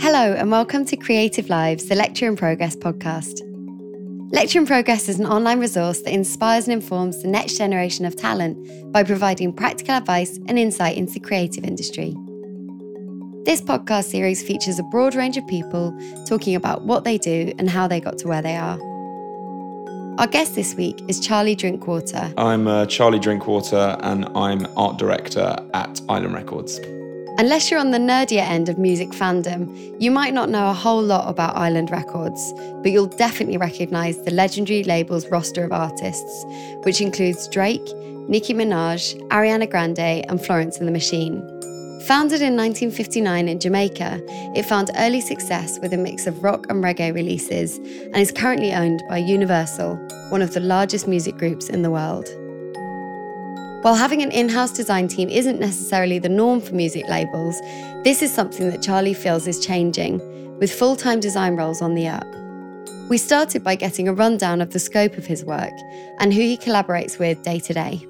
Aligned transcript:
Hello, 0.00 0.34
and 0.34 0.52
welcome 0.52 0.84
to 0.84 0.96
Creative 0.96 1.48
Lives, 1.48 1.88
the 1.88 1.96
Lecture 1.96 2.28
in 2.28 2.36
Progress 2.36 2.76
podcast. 2.76 3.40
Lecture 4.32 4.60
in 4.60 4.66
Progress 4.66 5.08
is 5.08 5.18
an 5.18 5.26
online 5.26 5.58
resource 5.58 6.00
that 6.02 6.12
inspires 6.12 6.68
and 6.68 6.72
informs 6.72 7.22
the 7.22 7.28
next 7.28 7.58
generation 7.58 8.04
of 8.04 8.14
talent 8.14 8.92
by 8.92 9.02
providing 9.02 9.52
practical 9.52 9.96
advice 9.96 10.38
and 10.46 10.60
insight 10.60 10.96
into 10.96 11.14
the 11.14 11.20
creative 11.20 11.64
industry. 11.64 12.14
This 13.44 13.60
podcast 13.60 14.04
series 14.04 14.44
features 14.44 14.78
a 14.78 14.84
broad 14.84 15.16
range 15.16 15.36
of 15.36 15.44
people 15.48 15.92
talking 16.26 16.54
about 16.54 16.84
what 16.84 17.02
they 17.02 17.18
do 17.18 17.52
and 17.58 17.68
how 17.68 17.88
they 17.88 17.98
got 17.98 18.16
to 18.18 18.28
where 18.28 18.42
they 18.42 18.56
are. 18.56 18.78
Our 20.20 20.28
guest 20.28 20.54
this 20.54 20.76
week 20.76 21.02
is 21.08 21.18
Charlie 21.18 21.56
Drinkwater. 21.56 22.32
I'm 22.36 22.68
uh, 22.68 22.86
Charlie 22.86 23.18
Drinkwater 23.18 23.96
and 24.02 24.26
I'm 24.36 24.68
art 24.76 24.98
director 24.98 25.56
at 25.74 26.00
Island 26.08 26.34
Records. 26.34 26.78
Unless 27.40 27.70
you're 27.70 27.80
on 27.80 27.90
the 27.90 27.96
nerdier 27.96 28.42
end 28.42 28.68
of 28.68 28.76
music 28.76 29.12
fandom, 29.12 29.96
you 29.98 30.10
might 30.10 30.34
not 30.34 30.50
know 30.50 30.68
a 30.68 30.74
whole 30.74 31.02
lot 31.02 31.26
about 31.26 31.56
Island 31.56 31.90
Records, 31.90 32.52
but 32.82 32.92
you'll 32.92 33.06
definitely 33.06 33.56
recognise 33.56 34.22
the 34.22 34.30
legendary 34.30 34.84
label's 34.84 35.26
roster 35.28 35.64
of 35.64 35.72
artists, 35.72 36.44
which 36.82 37.00
includes 37.00 37.48
Drake, 37.48 37.94
Nicki 38.28 38.52
Minaj, 38.52 39.18
Ariana 39.28 39.70
Grande, 39.70 40.22
and 40.28 40.44
Florence 40.44 40.76
and 40.76 40.86
the 40.86 40.92
Machine. 40.92 41.40
Founded 42.02 42.42
in 42.42 42.58
1959 42.58 43.48
in 43.48 43.58
Jamaica, 43.58 44.20
it 44.54 44.66
found 44.66 44.90
early 44.98 45.22
success 45.22 45.78
with 45.80 45.94
a 45.94 45.96
mix 45.96 46.26
of 46.26 46.44
rock 46.44 46.66
and 46.68 46.84
reggae 46.84 47.14
releases 47.14 47.78
and 47.78 48.18
is 48.18 48.30
currently 48.30 48.74
owned 48.74 49.02
by 49.08 49.16
Universal, 49.16 49.96
one 50.28 50.42
of 50.42 50.52
the 50.52 50.60
largest 50.60 51.08
music 51.08 51.38
groups 51.38 51.70
in 51.70 51.80
the 51.80 51.90
world. 51.90 52.28
While 53.82 53.94
having 53.94 54.20
an 54.20 54.30
in 54.30 54.50
house 54.50 54.72
design 54.72 55.08
team 55.08 55.30
isn't 55.30 55.58
necessarily 55.58 56.18
the 56.18 56.28
norm 56.28 56.60
for 56.60 56.74
music 56.74 57.08
labels, 57.08 57.58
this 58.04 58.20
is 58.20 58.30
something 58.30 58.68
that 58.68 58.82
Charlie 58.82 59.14
feels 59.14 59.46
is 59.46 59.58
changing, 59.58 60.18
with 60.58 60.70
full 60.70 60.96
time 60.96 61.18
design 61.18 61.56
roles 61.56 61.80
on 61.80 61.94
the 61.94 62.06
up. 62.06 62.26
We 63.08 63.16
started 63.16 63.64
by 63.64 63.76
getting 63.76 64.06
a 64.06 64.12
rundown 64.12 64.60
of 64.60 64.74
the 64.74 64.78
scope 64.78 65.16
of 65.16 65.24
his 65.24 65.46
work 65.46 65.72
and 66.18 66.34
who 66.34 66.42
he 66.42 66.58
collaborates 66.58 67.18
with 67.18 67.42
day 67.42 67.58
to 67.58 67.72
day. 67.72 68.06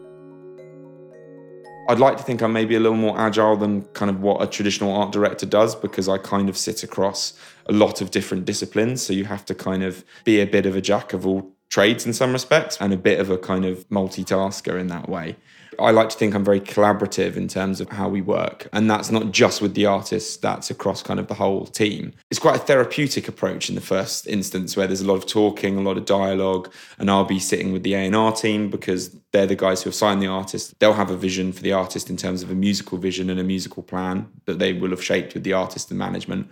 I'd 1.88 2.00
like 2.00 2.16
to 2.16 2.24
think 2.24 2.42
I'm 2.42 2.52
maybe 2.52 2.74
a 2.74 2.80
little 2.80 2.98
more 2.98 3.16
agile 3.16 3.56
than 3.56 3.82
kind 3.92 4.10
of 4.10 4.20
what 4.22 4.42
a 4.42 4.48
traditional 4.48 4.92
art 4.92 5.12
director 5.12 5.46
does 5.46 5.76
because 5.76 6.08
I 6.08 6.18
kind 6.18 6.48
of 6.48 6.58
sit 6.58 6.82
across 6.82 7.34
a 7.66 7.72
lot 7.72 8.00
of 8.00 8.10
different 8.10 8.44
disciplines. 8.44 9.02
So 9.02 9.12
you 9.12 9.26
have 9.26 9.44
to 9.44 9.54
kind 9.54 9.84
of 9.84 10.04
be 10.24 10.40
a 10.40 10.46
bit 10.46 10.66
of 10.66 10.74
a 10.74 10.80
jack 10.80 11.12
of 11.12 11.24
all 11.24 11.52
trades 11.68 12.04
in 12.04 12.12
some 12.12 12.32
respects 12.32 12.76
and 12.80 12.92
a 12.92 12.96
bit 12.96 13.20
of 13.20 13.30
a 13.30 13.38
kind 13.38 13.64
of 13.64 13.88
multitasker 13.88 14.78
in 14.78 14.88
that 14.88 15.08
way. 15.08 15.36
I 15.80 15.90
like 15.90 16.08
to 16.10 16.16
think 16.16 16.34
I'm 16.34 16.44
very 16.44 16.60
collaborative 16.60 17.36
in 17.36 17.48
terms 17.48 17.80
of 17.80 17.90
how 17.90 18.08
we 18.08 18.20
work. 18.20 18.68
And 18.72 18.90
that's 18.90 19.10
not 19.10 19.32
just 19.32 19.60
with 19.60 19.74
the 19.74 19.86
artists, 19.86 20.36
that's 20.36 20.70
across 20.70 21.02
kind 21.02 21.18
of 21.18 21.26
the 21.26 21.34
whole 21.34 21.66
team. 21.66 22.12
It's 22.30 22.38
quite 22.38 22.56
a 22.56 22.60
therapeutic 22.60 23.28
approach 23.28 23.68
in 23.68 23.74
the 23.74 23.80
first 23.80 24.26
instance 24.26 24.76
where 24.76 24.86
there's 24.86 25.00
a 25.00 25.06
lot 25.06 25.16
of 25.16 25.26
talking, 25.26 25.76
a 25.76 25.82
lot 25.82 25.96
of 25.96 26.04
dialogue, 26.04 26.72
and 26.98 27.10
I'll 27.10 27.24
be 27.24 27.38
sitting 27.38 27.72
with 27.72 27.82
the 27.82 27.94
A&R 27.94 28.32
team 28.32 28.70
because 28.70 29.16
they're 29.32 29.46
the 29.46 29.56
guys 29.56 29.82
who 29.82 29.90
have 29.90 29.94
signed 29.94 30.22
the 30.22 30.26
artist. 30.26 30.78
They'll 30.78 30.92
have 30.94 31.10
a 31.10 31.16
vision 31.16 31.52
for 31.52 31.62
the 31.62 31.72
artist 31.72 32.10
in 32.10 32.16
terms 32.16 32.42
of 32.42 32.50
a 32.50 32.54
musical 32.54 32.98
vision 32.98 33.30
and 33.30 33.40
a 33.40 33.44
musical 33.44 33.82
plan 33.82 34.28
that 34.46 34.58
they 34.58 34.72
will 34.72 34.90
have 34.90 35.02
shaped 35.02 35.34
with 35.34 35.44
the 35.44 35.52
artist 35.52 35.90
and 35.90 35.98
management. 35.98 36.48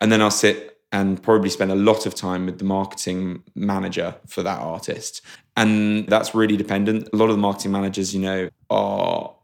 And 0.00 0.10
then 0.10 0.20
I'll 0.20 0.30
sit 0.30 0.71
and 0.92 1.22
probably 1.22 1.48
spend 1.48 1.72
a 1.72 1.74
lot 1.74 2.06
of 2.06 2.14
time 2.14 2.46
with 2.46 2.58
the 2.58 2.64
marketing 2.64 3.42
manager 3.54 4.14
for 4.26 4.42
that 4.42 4.60
artist. 4.60 5.22
And 5.56 6.06
that's 6.06 6.34
really 6.34 6.56
dependent. 6.56 7.08
A 7.12 7.16
lot 7.16 7.30
of 7.30 7.36
the 7.36 7.40
marketing 7.40 7.72
managers, 7.72 8.14
you 8.14 8.20
know, 8.20 8.50
are 8.70 9.34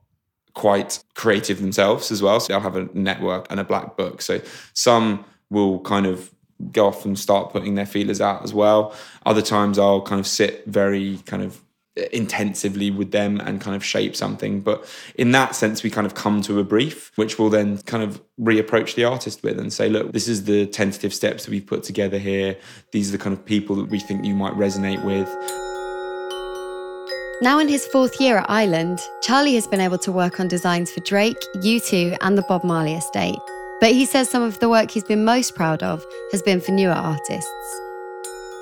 quite 0.54 1.02
creative 1.14 1.60
themselves 1.60 2.10
as 2.10 2.22
well. 2.22 2.38
So 2.38 2.52
they'll 2.52 2.60
have 2.60 2.76
a 2.76 2.88
network 2.92 3.46
and 3.50 3.58
a 3.58 3.64
black 3.64 3.96
book. 3.96 4.20
So 4.20 4.40
some 4.74 5.24
will 5.50 5.80
kind 5.80 6.06
of 6.06 6.32
go 6.72 6.86
off 6.88 7.04
and 7.04 7.18
start 7.18 7.52
putting 7.52 7.76
their 7.76 7.86
feelers 7.86 8.20
out 8.20 8.42
as 8.42 8.52
well. 8.52 8.94
Other 9.24 9.42
times 9.42 9.78
I'll 9.78 10.02
kind 10.02 10.20
of 10.20 10.26
sit 10.26 10.64
very 10.66 11.18
kind 11.24 11.42
of 11.42 11.62
intensively 12.12 12.90
with 12.90 13.10
them 13.10 13.40
and 13.40 13.60
kind 13.60 13.76
of 13.76 13.84
shape 13.84 14.14
something. 14.16 14.60
But 14.60 14.88
in 15.16 15.32
that 15.32 15.54
sense, 15.54 15.82
we 15.82 15.90
kind 15.90 16.06
of 16.06 16.14
come 16.14 16.42
to 16.42 16.58
a 16.60 16.64
brief, 16.64 17.12
which 17.16 17.38
we'll 17.38 17.50
then 17.50 17.78
kind 17.78 18.02
of 18.02 18.22
reapproach 18.40 18.94
the 18.94 19.04
artist 19.04 19.42
with 19.42 19.58
and 19.58 19.72
say, 19.72 19.88
look, 19.88 20.12
this 20.12 20.28
is 20.28 20.44
the 20.44 20.66
tentative 20.66 21.12
steps 21.12 21.44
that 21.44 21.50
we've 21.50 21.66
put 21.66 21.82
together 21.82 22.18
here. 22.18 22.56
These 22.92 23.08
are 23.08 23.12
the 23.12 23.22
kind 23.22 23.36
of 23.36 23.44
people 23.44 23.76
that 23.76 23.90
we 23.90 23.98
think 23.98 24.24
you 24.24 24.34
might 24.34 24.54
resonate 24.54 25.04
with. 25.04 25.28
Now 27.40 27.60
in 27.60 27.68
his 27.68 27.86
fourth 27.86 28.20
year 28.20 28.38
at 28.38 28.50
Island, 28.50 29.00
Charlie 29.22 29.54
has 29.54 29.66
been 29.66 29.80
able 29.80 29.98
to 29.98 30.10
work 30.10 30.40
on 30.40 30.48
designs 30.48 30.90
for 30.90 31.00
Drake, 31.00 31.38
U2, 31.56 32.16
and 32.20 32.36
the 32.36 32.42
Bob 32.42 32.64
Marley 32.64 32.94
estate. 32.94 33.38
But 33.80 33.92
he 33.92 34.06
says 34.06 34.28
some 34.28 34.42
of 34.42 34.58
the 34.58 34.68
work 34.68 34.90
he's 34.90 35.04
been 35.04 35.24
most 35.24 35.54
proud 35.54 35.84
of 35.84 36.04
has 36.32 36.42
been 36.42 36.60
for 36.60 36.72
newer 36.72 36.90
artists. 36.90 37.87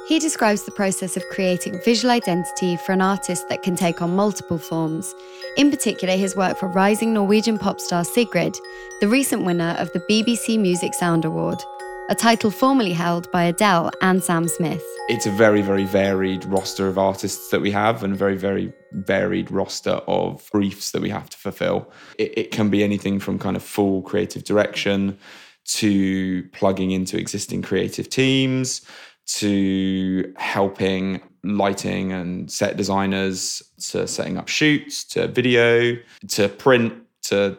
He 0.06 0.20
describes 0.20 0.62
the 0.62 0.70
process 0.70 1.16
of 1.16 1.28
creating 1.30 1.80
visual 1.84 2.12
identity 2.12 2.76
for 2.76 2.92
an 2.92 3.00
artist 3.00 3.48
that 3.48 3.64
can 3.64 3.74
take 3.74 4.00
on 4.00 4.14
multiple 4.14 4.56
forms, 4.56 5.12
in 5.56 5.68
particular 5.68 6.16
his 6.16 6.36
work 6.36 6.56
for 6.58 6.68
rising 6.68 7.12
Norwegian 7.12 7.58
pop 7.58 7.80
star 7.80 8.04
Sigrid, 8.04 8.56
the 9.00 9.08
recent 9.08 9.44
winner 9.44 9.74
of 9.80 9.92
the 9.92 9.98
BBC 10.08 10.60
Music 10.60 10.94
Sound 10.94 11.24
Award, 11.24 11.60
a 12.08 12.14
title 12.14 12.52
formerly 12.52 12.92
held 12.92 13.28
by 13.32 13.42
Adele 13.42 13.90
and 14.00 14.22
Sam 14.22 14.46
Smith. 14.46 14.84
It's 15.08 15.26
a 15.26 15.30
very, 15.32 15.60
very 15.60 15.84
varied 15.84 16.44
roster 16.44 16.86
of 16.86 16.98
artists 16.98 17.50
that 17.50 17.60
we 17.60 17.72
have 17.72 18.04
and 18.04 18.12
a 18.12 18.16
very, 18.16 18.36
very 18.36 18.72
varied 18.92 19.50
roster 19.50 20.00
of 20.06 20.48
briefs 20.52 20.92
that 20.92 21.02
we 21.02 21.10
have 21.10 21.28
to 21.30 21.36
fulfill. 21.36 21.90
It, 22.16 22.38
it 22.38 22.50
can 22.52 22.70
be 22.70 22.84
anything 22.84 23.18
from 23.18 23.40
kind 23.40 23.56
of 23.56 23.62
full 23.64 24.02
creative 24.02 24.44
direction 24.44 25.18
to 25.64 26.44
plugging 26.52 26.92
into 26.92 27.18
existing 27.18 27.62
creative 27.62 28.08
teams 28.08 28.82
to 29.26 30.32
helping 30.36 31.20
lighting 31.42 32.12
and 32.12 32.50
set 32.50 32.76
designers 32.76 33.62
to 33.78 34.06
setting 34.06 34.36
up 34.36 34.48
shoots 34.48 35.04
to 35.04 35.28
video 35.28 35.96
to 36.28 36.48
print 36.48 36.92
to 37.22 37.56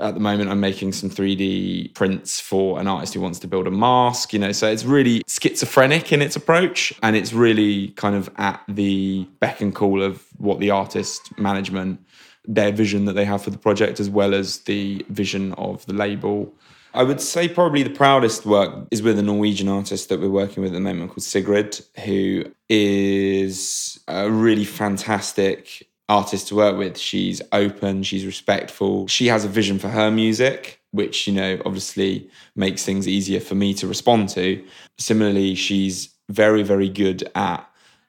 at 0.00 0.14
the 0.14 0.20
moment 0.20 0.50
i'm 0.50 0.60
making 0.60 0.92
some 0.92 1.10
3d 1.10 1.94
prints 1.94 2.40
for 2.40 2.80
an 2.80 2.88
artist 2.88 3.14
who 3.14 3.20
wants 3.20 3.38
to 3.38 3.46
build 3.46 3.66
a 3.66 3.70
mask 3.70 4.32
you 4.32 4.38
know 4.38 4.52
so 4.52 4.68
it's 4.68 4.84
really 4.84 5.22
schizophrenic 5.28 6.12
in 6.12 6.22
its 6.22 6.36
approach 6.36 6.92
and 7.02 7.14
it's 7.14 7.32
really 7.32 7.88
kind 7.90 8.16
of 8.16 8.30
at 8.36 8.60
the 8.68 9.24
beck 9.40 9.60
and 9.60 9.74
call 9.74 10.02
of 10.02 10.24
what 10.38 10.58
the 10.58 10.70
artist 10.70 11.36
management 11.38 12.00
their 12.46 12.72
vision 12.72 13.04
that 13.04 13.14
they 13.14 13.24
have 13.24 13.42
for 13.42 13.50
the 13.50 13.58
project 13.58 14.00
as 14.00 14.10
well 14.10 14.34
as 14.34 14.60
the 14.60 15.04
vision 15.08 15.52
of 15.54 15.84
the 15.86 15.92
label 15.92 16.52
I 16.94 17.02
would 17.02 17.20
say 17.20 17.48
probably 17.48 17.82
the 17.82 17.90
proudest 17.90 18.46
work 18.46 18.86
is 18.92 19.02
with 19.02 19.18
a 19.18 19.22
Norwegian 19.22 19.68
artist 19.68 20.08
that 20.08 20.20
we're 20.20 20.30
working 20.30 20.62
with 20.62 20.72
at 20.72 20.74
the 20.74 20.80
moment 20.80 21.10
called 21.10 21.24
Sigrid, 21.24 21.80
who 22.04 22.44
is 22.68 23.98
a 24.06 24.30
really 24.30 24.64
fantastic 24.64 25.88
artist 26.08 26.48
to 26.48 26.54
work 26.54 26.78
with. 26.78 26.96
She's 26.96 27.42
open, 27.50 28.04
she's 28.04 28.24
respectful, 28.24 29.08
she 29.08 29.26
has 29.26 29.44
a 29.44 29.48
vision 29.48 29.80
for 29.80 29.88
her 29.88 30.08
music, 30.12 30.80
which, 30.92 31.26
you 31.26 31.32
know, 31.32 31.60
obviously 31.66 32.30
makes 32.54 32.84
things 32.84 33.08
easier 33.08 33.40
for 33.40 33.56
me 33.56 33.74
to 33.74 33.88
respond 33.88 34.28
to. 34.30 34.64
Similarly, 34.96 35.56
she's 35.56 36.14
very, 36.28 36.62
very 36.62 36.88
good 36.88 37.28
at 37.34 37.68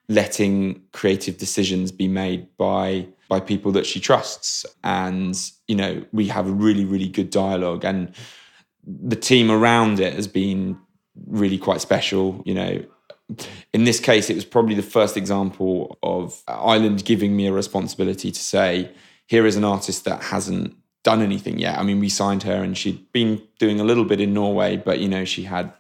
letting 0.10 0.84
creative 0.94 1.40
decisions 1.40 1.92
be 1.92 2.08
made 2.08 2.48
by 2.58 3.08
by 3.28 3.40
people 3.40 3.72
that 3.72 3.88
she 3.88 4.00
trusts 4.00 4.64
and 4.84 5.50
you 5.68 5.76
know 5.76 6.06
we 6.12 6.28
have 6.28 6.48
a 6.48 6.52
really 6.52 6.86
really 6.86 7.08
good 7.08 7.32
dialogue 7.32 7.84
and 7.84 8.14
the 8.86 9.16
team 9.16 9.50
around 9.50 10.00
it 10.00 10.14
has 10.14 10.28
been 10.28 10.78
really 11.28 11.58
quite 11.58 11.82
special. 11.82 12.42
You 12.46 12.54
know, 12.54 12.86
in 13.74 13.84
this 13.84 14.00
case, 14.00 14.30
it 14.30 14.36
was 14.36 14.46
probably 14.46 14.76
the 14.76 14.84
first 14.84 15.18
example 15.18 15.98
of 16.04 16.42
Island 16.48 17.06
giving 17.06 17.36
me 17.36 17.48
a 17.48 17.54
responsibility 17.54 18.32
to 18.32 18.40
say, 18.40 18.92
here 19.28 19.46
is 19.46 19.56
an 19.56 19.64
artist 19.64 20.06
that 20.06 20.22
hasn't 20.24 20.76
done 21.04 21.22
anything 21.22 21.60
yet. 21.60 21.78
I 21.80 21.84
mean, 21.84 22.00
we 22.00 22.10
signed 22.10 22.44
her 22.44 22.64
and 22.64 22.78
she'd 22.78 23.12
been 23.12 23.42
doing 23.60 23.80
a 23.80 23.84
little 23.84 24.06
bit 24.06 24.22
in 24.22 24.34
Norway, 24.34 24.78
but 24.78 25.00
you 25.00 25.08
know, 25.08 25.26
she 25.26 25.44
had, 25.44 25.74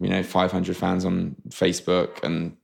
you 0.00 0.08
know, 0.08 0.22
500 0.22 0.76
fans 0.76 1.04
on 1.04 1.36
Facebook 1.48 2.22
and 2.22 2.56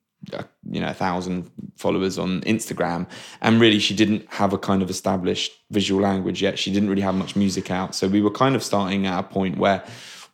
you 0.70 0.80
know 0.80 0.88
a 0.88 0.94
thousand 0.94 1.50
followers 1.76 2.18
on 2.18 2.40
Instagram, 2.42 3.06
and 3.40 3.60
really 3.60 3.78
she 3.78 3.94
didn't 3.94 4.26
have 4.32 4.52
a 4.52 4.58
kind 4.58 4.82
of 4.82 4.90
established 4.90 5.52
visual 5.70 6.02
language 6.02 6.42
yet. 6.42 6.58
She 6.58 6.72
didn't 6.72 6.88
really 6.88 7.02
have 7.02 7.14
much 7.14 7.36
music 7.36 7.70
out, 7.70 7.94
so 7.94 8.08
we 8.08 8.22
were 8.22 8.30
kind 8.30 8.54
of 8.54 8.62
starting 8.62 9.06
at 9.06 9.18
a 9.18 9.22
point 9.22 9.58
where 9.58 9.84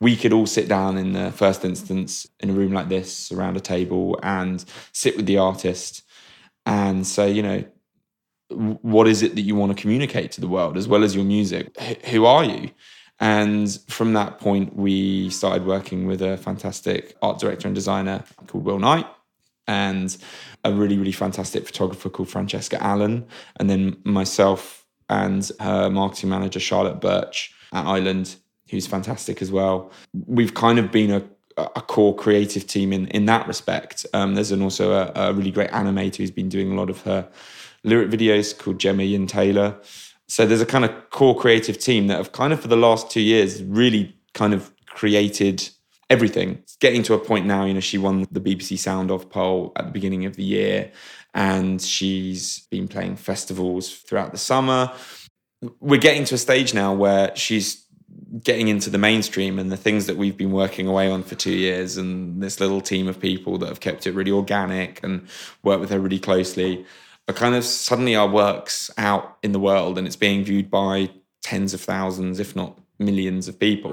we 0.00 0.16
could 0.16 0.32
all 0.32 0.46
sit 0.46 0.68
down 0.68 0.96
in 0.96 1.12
the 1.12 1.32
first 1.32 1.64
instance 1.64 2.26
in 2.40 2.50
a 2.50 2.52
room 2.52 2.72
like 2.72 2.88
this 2.88 3.32
around 3.32 3.56
a 3.56 3.60
table 3.60 4.18
and 4.22 4.64
sit 4.92 5.16
with 5.16 5.26
the 5.26 5.38
artist 5.38 6.02
and 6.66 7.06
say, 7.06 7.30
you 7.30 7.42
know, 7.42 7.64
what 8.48 9.08
is 9.08 9.22
it 9.22 9.34
that 9.34 9.42
you 9.42 9.56
want 9.56 9.76
to 9.76 9.80
communicate 9.80 10.32
to 10.32 10.40
the 10.40 10.48
world 10.48 10.76
as 10.76 10.86
well 10.86 11.02
as 11.02 11.14
your 11.14 11.24
music? 11.24 11.78
Who 12.06 12.26
are 12.26 12.44
you? 12.44 12.70
And 13.20 13.68
from 13.88 14.12
that 14.12 14.38
point, 14.38 14.76
we 14.76 15.30
started 15.30 15.66
working 15.66 16.06
with 16.06 16.22
a 16.22 16.36
fantastic 16.36 17.16
art 17.20 17.40
director 17.40 17.66
and 17.66 17.74
designer 17.74 18.22
called 18.46 18.64
Will 18.64 18.78
Knight 18.78 19.06
and 19.68 20.16
a 20.64 20.72
really, 20.72 20.98
really 20.98 21.12
fantastic 21.12 21.64
photographer 21.66 22.08
called 22.08 22.28
Francesca 22.28 22.82
Allen, 22.82 23.26
and 23.56 23.70
then 23.70 23.96
myself 24.04 24.84
and 25.08 25.50
her 25.60 25.88
marketing 25.88 26.30
manager, 26.30 26.58
Charlotte 26.58 27.00
Birch 27.00 27.54
at 27.72 27.86
Island, 27.86 28.36
who's 28.70 28.86
fantastic 28.86 29.40
as 29.40 29.52
well. 29.52 29.90
We've 30.26 30.54
kind 30.54 30.78
of 30.78 30.90
been 30.90 31.10
a, 31.10 31.22
a 31.56 31.80
core 31.80 32.14
creative 32.14 32.66
team 32.66 32.92
in, 32.92 33.06
in 33.08 33.26
that 33.26 33.46
respect. 33.46 34.04
Um, 34.12 34.34
there's 34.34 34.52
an, 34.52 34.62
also 34.62 34.92
a, 34.92 35.12
a, 35.14 35.32
really 35.32 35.50
great 35.50 35.70
animator 35.70 36.16
who's 36.16 36.30
been 36.30 36.48
doing 36.48 36.72
a 36.72 36.74
lot 36.74 36.90
of 36.90 37.02
her 37.02 37.28
lyric 37.84 38.10
videos 38.10 38.56
called 38.56 38.78
Gemma 38.78 39.02
Yin 39.02 39.26
Taylor. 39.26 39.76
So 40.26 40.46
there's 40.46 40.60
a 40.60 40.66
kind 40.66 40.84
of 40.84 41.10
core 41.10 41.38
creative 41.38 41.78
team 41.78 42.06
that 42.08 42.16
have 42.16 42.32
kind 42.32 42.52
of 42.52 42.60
for 42.60 42.68
the 42.68 42.76
last 42.76 43.10
two 43.10 43.22
years 43.22 43.62
really 43.62 44.14
kind 44.34 44.52
of 44.52 44.70
created 44.86 45.68
everything. 46.10 46.62
Getting 46.80 47.02
to 47.04 47.14
a 47.14 47.18
point 47.18 47.44
now, 47.44 47.64
you 47.64 47.74
know, 47.74 47.80
she 47.80 47.98
won 47.98 48.26
the 48.30 48.40
BBC 48.40 48.78
Sound 48.78 49.10
Off 49.10 49.28
poll 49.28 49.72
at 49.76 49.86
the 49.86 49.90
beginning 49.90 50.26
of 50.26 50.36
the 50.36 50.44
year 50.44 50.92
and 51.34 51.82
she's 51.82 52.60
been 52.70 52.88
playing 52.88 53.16
festivals 53.16 53.92
throughout 53.92 54.32
the 54.32 54.38
summer. 54.38 54.92
We're 55.80 56.00
getting 56.00 56.24
to 56.26 56.36
a 56.36 56.38
stage 56.38 56.74
now 56.74 56.94
where 56.94 57.34
she's 57.34 57.84
getting 58.42 58.68
into 58.68 58.90
the 58.90 58.98
mainstream 58.98 59.58
and 59.58 59.72
the 59.72 59.76
things 59.76 60.06
that 60.06 60.16
we've 60.16 60.36
been 60.36 60.52
working 60.52 60.86
away 60.86 61.10
on 61.10 61.22
for 61.22 61.34
two 61.34 61.52
years 61.52 61.96
and 61.96 62.42
this 62.42 62.60
little 62.60 62.80
team 62.80 63.08
of 63.08 63.18
people 63.18 63.58
that 63.58 63.68
have 63.68 63.80
kept 63.80 64.06
it 64.06 64.12
really 64.12 64.30
organic 64.30 65.02
and 65.02 65.26
worked 65.62 65.80
with 65.80 65.90
her 65.90 65.98
really 65.98 66.18
closely 66.18 66.84
are 67.26 67.34
kind 67.34 67.54
of 67.54 67.64
suddenly 67.64 68.14
our 68.14 68.28
works 68.28 68.90
out 68.98 69.38
in 69.42 69.52
the 69.52 69.60
world 69.60 69.98
and 69.98 70.06
it's 70.06 70.16
being 70.16 70.44
viewed 70.44 70.70
by 70.70 71.10
tens 71.42 71.74
of 71.74 71.80
thousands 71.80 72.38
if 72.38 72.54
not 72.54 72.78
millions 72.98 73.48
of 73.48 73.58
people 73.58 73.92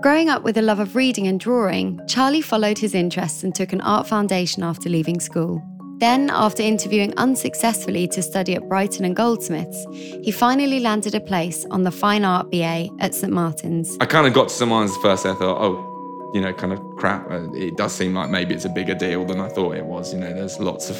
Growing 0.00 0.30
up 0.30 0.44
with 0.44 0.56
a 0.56 0.62
love 0.62 0.78
of 0.78 0.96
reading 0.96 1.26
and 1.26 1.38
drawing, 1.38 2.00
Charlie 2.08 2.40
followed 2.40 2.78
his 2.78 2.94
interests 2.94 3.42
and 3.42 3.54
took 3.54 3.74
an 3.74 3.82
art 3.82 4.06
foundation 4.06 4.62
after 4.62 4.88
leaving 4.88 5.20
school. 5.20 5.62
Then, 5.98 6.30
after 6.30 6.62
interviewing 6.62 7.12
unsuccessfully 7.18 8.08
to 8.08 8.22
study 8.22 8.54
at 8.54 8.66
Brighton 8.66 9.04
and 9.04 9.14
Goldsmiths, 9.14 9.84
he 9.92 10.30
finally 10.30 10.80
landed 10.80 11.14
a 11.14 11.20
place 11.20 11.66
on 11.70 11.82
the 11.82 11.90
Fine 11.90 12.24
Art 12.24 12.50
BA 12.50 12.88
at 13.00 13.14
St 13.14 13.30
Martin's. 13.30 13.98
I 14.00 14.06
kind 14.06 14.26
of 14.26 14.32
got 14.32 14.48
to 14.48 14.54
St 14.54 14.70
Martin's 14.70 14.96
first 14.96 15.26
I 15.26 15.34
thought, 15.34 15.60
oh, 15.60 16.30
you 16.32 16.40
know, 16.40 16.54
kind 16.54 16.72
of 16.72 16.80
crap. 16.96 17.30
Uh, 17.30 17.52
it 17.52 17.76
does 17.76 17.92
seem 17.92 18.14
like 18.14 18.30
maybe 18.30 18.54
it's 18.54 18.64
a 18.64 18.70
bigger 18.70 18.94
deal 18.94 19.26
than 19.26 19.38
I 19.38 19.50
thought 19.50 19.76
it 19.76 19.84
was. 19.84 20.14
You 20.14 20.20
know, 20.20 20.32
there's 20.32 20.58
lots 20.58 20.88
of 20.88 20.96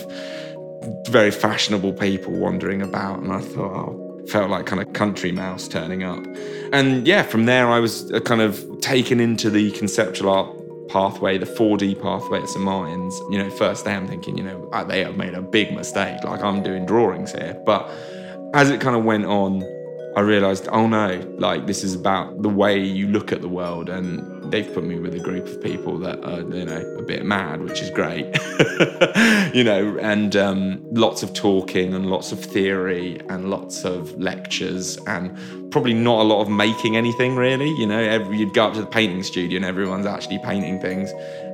very 1.08 1.30
fashionable 1.30 1.94
people 1.94 2.34
wandering 2.34 2.82
about, 2.82 3.20
and 3.20 3.32
I 3.32 3.40
thought, 3.40 3.72
oh, 3.72 4.09
felt 4.30 4.50
like 4.50 4.66
kind 4.66 4.80
of 4.80 4.92
country 4.92 5.32
mouse 5.32 5.68
turning 5.68 6.02
up. 6.02 6.24
And 6.72 7.06
yeah, 7.06 7.22
from 7.22 7.46
there 7.46 7.68
I 7.68 7.80
was 7.80 8.10
uh, 8.12 8.20
kind 8.20 8.40
of 8.40 8.80
taken 8.80 9.20
into 9.20 9.50
the 9.50 9.70
conceptual 9.72 10.30
art 10.30 10.88
pathway, 10.88 11.38
the 11.38 11.46
4D 11.46 12.00
pathway 12.00 12.40
at 12.40 12.48
St 12.48 12.64
Martin's. 12.64 13.18
You 13.30 13.38
know, 13.38 13.50
first 13.50 13.84
day 13.84 13.92
I'm 13.92 14.06
thinking, 14.06 14.36
you 14.36 14.44
know, 14.44 14.68
uh, 14.72 14.84
they 14.84 15.02
have 15.04 15.16
made 15.16 15.34
a 15.34 15.42
big 15.42 15.72
mistake. 15.72 16.22
Like 16.24 16.42
I'm 16.42 16.62
doing 16.62 16.86
drawings 16.86 17.32
here. 17.32 17.60
But 17.66 17.90
as 18.54 18.70
it 18.70 18.80
kind 18.80 18.96
of 18.96 19.04
went 19.04 19.26
on, 19.26 19.62
I 20.16 20.20
realized, 20.20 20.68
oh 20.72 20.86
no, 20.86 21.24
like 21.38 21.66
this 21.66 21.84
is 21.84 21.94
about 21.94 22.42
the 22.42 22.48
way 22.48 22.78
you 22.78 23.06
look 23.08 23.32
at 23.32 23.40
the 23.40 23.48
world. 23.48 23.88
And 23.88 24.39
they've 24.50 24.72
put 24.72 24.84
me 24.84 24.98
with 24.98 25.14
a 25.14 25.18
group 25.18 25.46
of 25.46 25.62
people 25.62 25.98
that 25.98 26.22
are, 26.24 26.40
you 26.40 26.64
know, 26.64 26.80
a 26.98 27.02
bit 27.02 27.24
mad, 27.24 27.62
which 27.62 27.80
is 27.80 27.90
great. 27.90 28.26
you 29.54 29.64
know, 29.64 29.98
and 30.00 30.36
um, 30.36 30.82
lots 30.92 31.22
of 31.22 31.32
talking 31.32 31.94
and 31.94 32.06
lots 32.06 32.32
of 32.32 32.44
theory 32.44 33.20
and 33.28 33.50
lots 33.50 33.84
of 33.84 34.12
lectures 34.18 34.96
and 35.06 35.36
probably 35.70 35.94
not 35.94 36.20
a 36.20 36.24
lot 36.24 36.40
of 36.40 36.48
making 36.48 36.96
anything 36.96 37.36
really. 37.36 37.70
You 37.78 37.86
know, 37.86 37.98
every, 37.98 38.38
you'd 38.38 38.54
go 38.54 38.66
up 38.66 38.74
to 38.74 38.80
the 38.80 38.86
painting 38.86 39.22
studio 39.22 39.56
and 39.56 39.64
everyone's 39.64 40.06
actually 40.06 40.38
painting 40.38 40.80
things. 40.80 41.12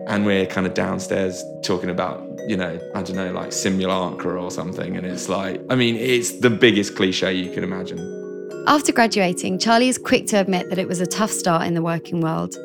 And 0.08 0.24
we're 0.24 0.46
kind 0.46 0.66
of 0.66 0.74
downstairs 0.74 1.42
talking 1.62 1.90
about, 1.90 2.22
you 2.46 2.56
know, 2.56 2.78
I 2.94 3.02
don't 3.02 3.16
know, 3.16 3.32
like 3.32 3.52
simulacra 3.52 4.40
or 4.40 4.50
something. 4.50 4.96
And 4.96 5.04
it's 5.06 5.28
like, 5.28 5.60
I 5.68 5.74
mean, 5.74 5.96
it's 5.96 6.38
the 6.38 6.50
biggest 6.50 6.96
cliche 6.96 7.34
you 7.34 7.50
can 7.50 7.64
imagine. 7.64 7.98
After 8.68 8.92
graduating, 8.92 9.58
Charlie 9.58 9.88
is 9.88 9.96
quick 9.96 10.26
to 10.28 10.40
admit 10.40 10.70
that 10.70 10.78
it 10.78 10.88
was 10.88 11.00
a 11.00 11.06
tough 11.06 11.30
start 11.30 11.66
in 11.66 11.74
the 11.74 11.82
working 11.82 12.20
world. 12.20 12.56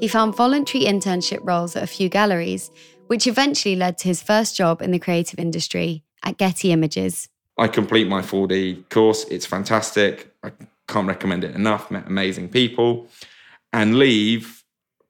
He 0.00 0.06
found 0.06 0.36
voluntary 0.36 0.84
internship 0.84 1.40
roles 1.42 1.74
at 1.74 1.82
a 1.82 1.86
few 1.86 2.08
galleries, 2.08 2.70
which 3.08 3.26
eventually 3.26 3.74
led 3.74 3.98
to 3.98 4.08
his 4.08 4.22
first 4.22 4.56
job 4.56 4.80
in 4.80 4.92
the 4.92 4.98
creative 4.98 5.40
industry 5.40 6.04
at 6.22 6.38
Getty 6.38 6.70
Images. 6.70 7.28
I 7.58 7.66
complete 7.66 8.06
my 8.06 8.22
4D 8.22 8.88
course. 8.90 9.24
It's 9.24 9.44
fantastic. 9.44 10.32
I 10.44 10.52
can't 10.86 11.08
recommend 11.08 11.42
it 11.42 11.56
enough. 11.56 11.90
Met 11.90 12.06
amazing 12.06 12.48
people 12.48 13.08
and 13.72 13.98
leave 13.98 14.62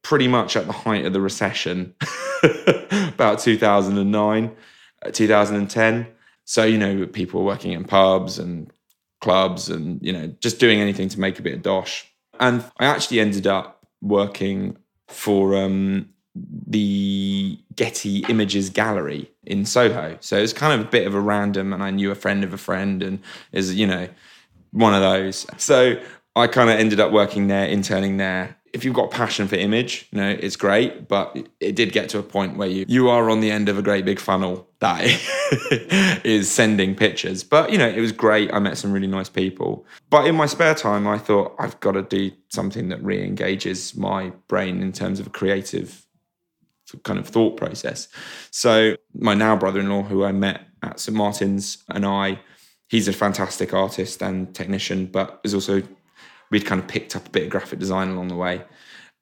pretty 0.02 0.26
much 0.26 0.56
at 0.56 0.66
the 0.66 0.72
height 0.72 1.04
of 1.04 1.12
the 1.12 1.20
recession, 1.20 1.94
about 2.92 3.40
2009, 3.40 4.56
uh, 5.04 5.10
2010. 5.10 6.06
So, 6.46 6.64
you 6.64 6.78
know, 6.78 7.06
people 7.06 7.40
were 7.40 7.46
working 7.46 7.72
in 7.72 7.84
pubs 7.84 8.38
and 8.38 8.72
clubs 9.20 9.68
and, 9.68 10.00
you 10.00 10.14
know, 10.14 10.28
just 10.40 10.58
doing 10.58 10.80
anything 10.80 11.10
to 11.10 11.20
make 11.20 11.38
a 11.38 11.42
bit 11.42 11.52
of 11.52 11.62
dosh. 11.62 12.06
And 12.40 12.64
I 12.78 12.86
actually 12.86 13.20
ended 13.20 13.46
up 13.46 13.77
working 14.00 14.76
for 15.08 15.56
um, 15.56 16.08
the 16.34 17.58
Getty 17.74 18.24
Images 18.28 18.70
Gallery 18.70 19.30
in 19.44 19.64
Soho. 19.64 20.16
So 20.20 20.38
it 20.38 20.42
was 20.42 20.52
kind 20.52 20.78
of 20.78 20.86
a 20.86 20.90
bit 20.90 21.06
of 21.06 21.14
a 21.14 21.20
random, 21.20 21.72
and 21.72 21.82
I 21.82 21.90
knew 21.90 22.10
a 22.10 22.14
friend 22.14 22.44
of 22.44 22.52
a 22.52 22.58
friend, 22.58 23.02
and 23.02 23.20
is 23.52 23.74
you 23.74 23.86
know 23.86 24.08
one 24.72 24.94
of 24.94 25.00
those. 25.00 25.46
So 25.56 26.00
I 26.36 26.46
kind 26.46 26.70
of 26.70 26.78
ended 26.78 27.00
up 27.00 27.10
working 27.12 27.48
there, 27.48 27.66
interning 27.66 28.18
there, 28.18 28.56
if 28.72 28.84
you've 28.84 28.94
got 28.94 29.10
passion 29.10 29.48
for 29.48 29.56
image, 29.56 30.08
you 30.10 30.18
know, 30.18 30.28
it's 30.28 30.56
great, 30.56 31.08
but 31.08 31.36
it 31.60 31.76
did 31.76 31.92
get 31.92 32.08
to 32.10 32.18
a 32.18 32.22
point 32.22 32.56
where 32.56 32.68
you 32.68 32.84
you 32.88 33.08
are 33.08 33.30
on 33.30 33.40
the 33.40 33.50
end 33.50 33.68
of 33.68 33.78
a 33.78 33.82
great 33.82 34.04
big 34.04 34.18
funnel 34.18 34.68
that 34.80 35.00
is 36.24 36.50
sending 36.50 36.94
pictures. 36.94 37.42
But 37.44 37.70
you 37.72 37.78
know, 37.78 37.88
it 37.88 38.00
was 38.00 38.12
great. 38.12 38.52
I 38.52 38.58
met 38.58 38.78
some 38.78 38.92
really 38.92 39.06
nice 39.06 39.28
people. 39.28 39.86
But 40.10 40.26
in 40.26 40.34
my 40.34 40.46
spare 40.46 40.74
time, 40.74 41.06
I 41.06 41.18
thought 41.18 41.54
I've 41.58 41.78
got 41.80 41.92
to 41.92 42.02
do 42.02 42.30
something 42.48 42.88
that 42.88 43.02
re-engages 43.02 43.96
my 43.96 44.30
brain 44.46 44.82
in 44.82 44.92
terms 44.92 45.20
of 45.20 45.26
a 45.26 45.30
creative 45.30 46.04
kind 47.04 47.18
of 47.18 47.28
thought 47.28 47.56
process. 47.56 48.08
So 48.50 48.96
my 49.14 49.34
now 49.34 49.56
brother-in-law, 49.56 50.04
who 50.04 50.24
I 50.24 50.32
met 50.32 50.62
at 50.82 51.00
St 51.00 51.16
Martin's, 51.16 51.84
and 51.88 52.06
I, 52.06 52.40
he's 52.88 53.08
a 53.08 53.12
fantastic 53.12 53.74
artist 53.74 54.22
and 54.22 54.54
technician, 54.54 55.06
but 55.06 55.40
is 55.44 55.54
also 55.54 55.82
we'd 56.50 56.66
kind 56.66 56.80
of 56.80 56.88
picked 56.88 57.16
up 57.16 57.26
a 57.26 57.30
bit 57.30 57.44
of 57.44 57.50
graphic 57.50 57.78
design 57.78 58.08
along 58.08 58.28
the 58.28 58.36
way. 58.36 58.64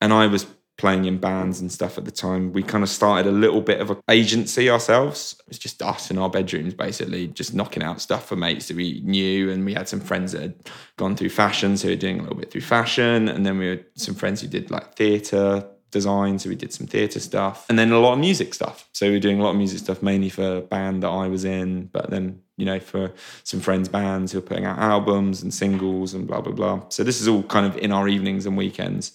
And 0.00 0.12
I 0.12 0.26
was 0.26 0.46
playing 0.78 1.06
in 1.06 1.19
bands 1.19 1.61
and 1.61 1.73
stuff 1.73 1.96
at 1.96 2.05
the 2.05 2.11
time. 2.11 2.52
We 2.52 2.62
kind 2.62 2.84
of 2.84 2.90
started 2.90 3.26
a 3.26 3.32
little 3.32 3.62
bit 3.62 3.81
of 3.81 3.90
an 3.90 3.99
agency 4.11 4.69
ourselves. 4.69 5.37
It 5.40 5.49
was 5.49 5.58
just 5.58 5.82
us 5.82 6.11
in 6.11 6.19
our 6.19 6.28
bedrooms, 6.28 6.75
basically, 6.75 7.28
just 7.28 7.55
knocking 7.55 7.82
out 7.82 8.00
stuff 8.00 8.28
for 8.28 8.37
mates 8.37 8.69
that 8.69 8.76
we 8.76 9.00
knew. 9.05 9.50
And 9.50 9.64
we 9.64 9.73
had 9.73 9.88
some 9.88 10.00
friends 10.00 10.32
that 10.32 10.43
had 10.43 10.55
gone 10.99 11.17
through 11.17 11.31
fashion, 11.31 11.76
so 11.76 11.88
we 11.88 11.94
were 11.94 12.00
doing 12.00 12.19
a 12.19 12.23
little 12.23 12.37
bit 12.37 12.50
through 12.50 12.61
fashion. 12.61 13.28
And 13.28 13.47
then 13.47 13.59
we 13.59 13.68
had 13.68 13.85
some 13.95 14.14
friends 14.14 14.42
who 14.42 14.49
did 14.49 14.71
like 14.71 14.97
theatre 14.97 15.66
design, 15.90 16.38
so 16.38 16.50
we 16.50 16.56
did 16.56 16.75
some 16.75 16.87
theatre 16.87 17.21
stuff. 17.21 17.64
And 17.71 17.78
then 17.78 17.90
a 17.90 17.99
lot 17.99 18.12
of 18.12 18.18
music 18.18 18.52
stuff. 18.52 18.87
So 18.92 19.06
we 19.06 19.12
were 19.12 19.21
doing 19.21 19.40
a 19.40 19.42
lot 19.42 19.50
of 19.50 19.56
music 19.56 19.78
stuff, 19.78 20.02
mainly 20.02 20.28
for 20.28 20.59
a 20.59 20.61
band 20.61 21.02
that 21.04 21.09
I 21.09 21.28
was 21.28 21.47
in, 21.47 21.87
but 21.87 22.11
then 22.11 22.42
you 22.57 22.65
know, 22.65 22.81
for 22.81 23.13
some 23.45 23.61
friends' 23.61 23.89
bands 23.89 24.33
who 24.33 24.39
are 24.39 24.43
putting 24.43 24.65
out 24.65 24.79
albums 24.79 25.43
and 25.43 25.53
singles 25.53 26.15
and 26.15 26.27
blah, 26.27 26.41
blah, 26.41 26.53
blah. 26.53 26.83
So 26.89 27.05
this 27.05 27.21
is 27.21 27.29
all 27.29 27.43
kind 27.45 27.67
of 27.67 27.77
in 27.77 27.93
our 27.93 28.09
evenings 28.09 28.47
and 28.47 28.57
weekends. 28.57 29.13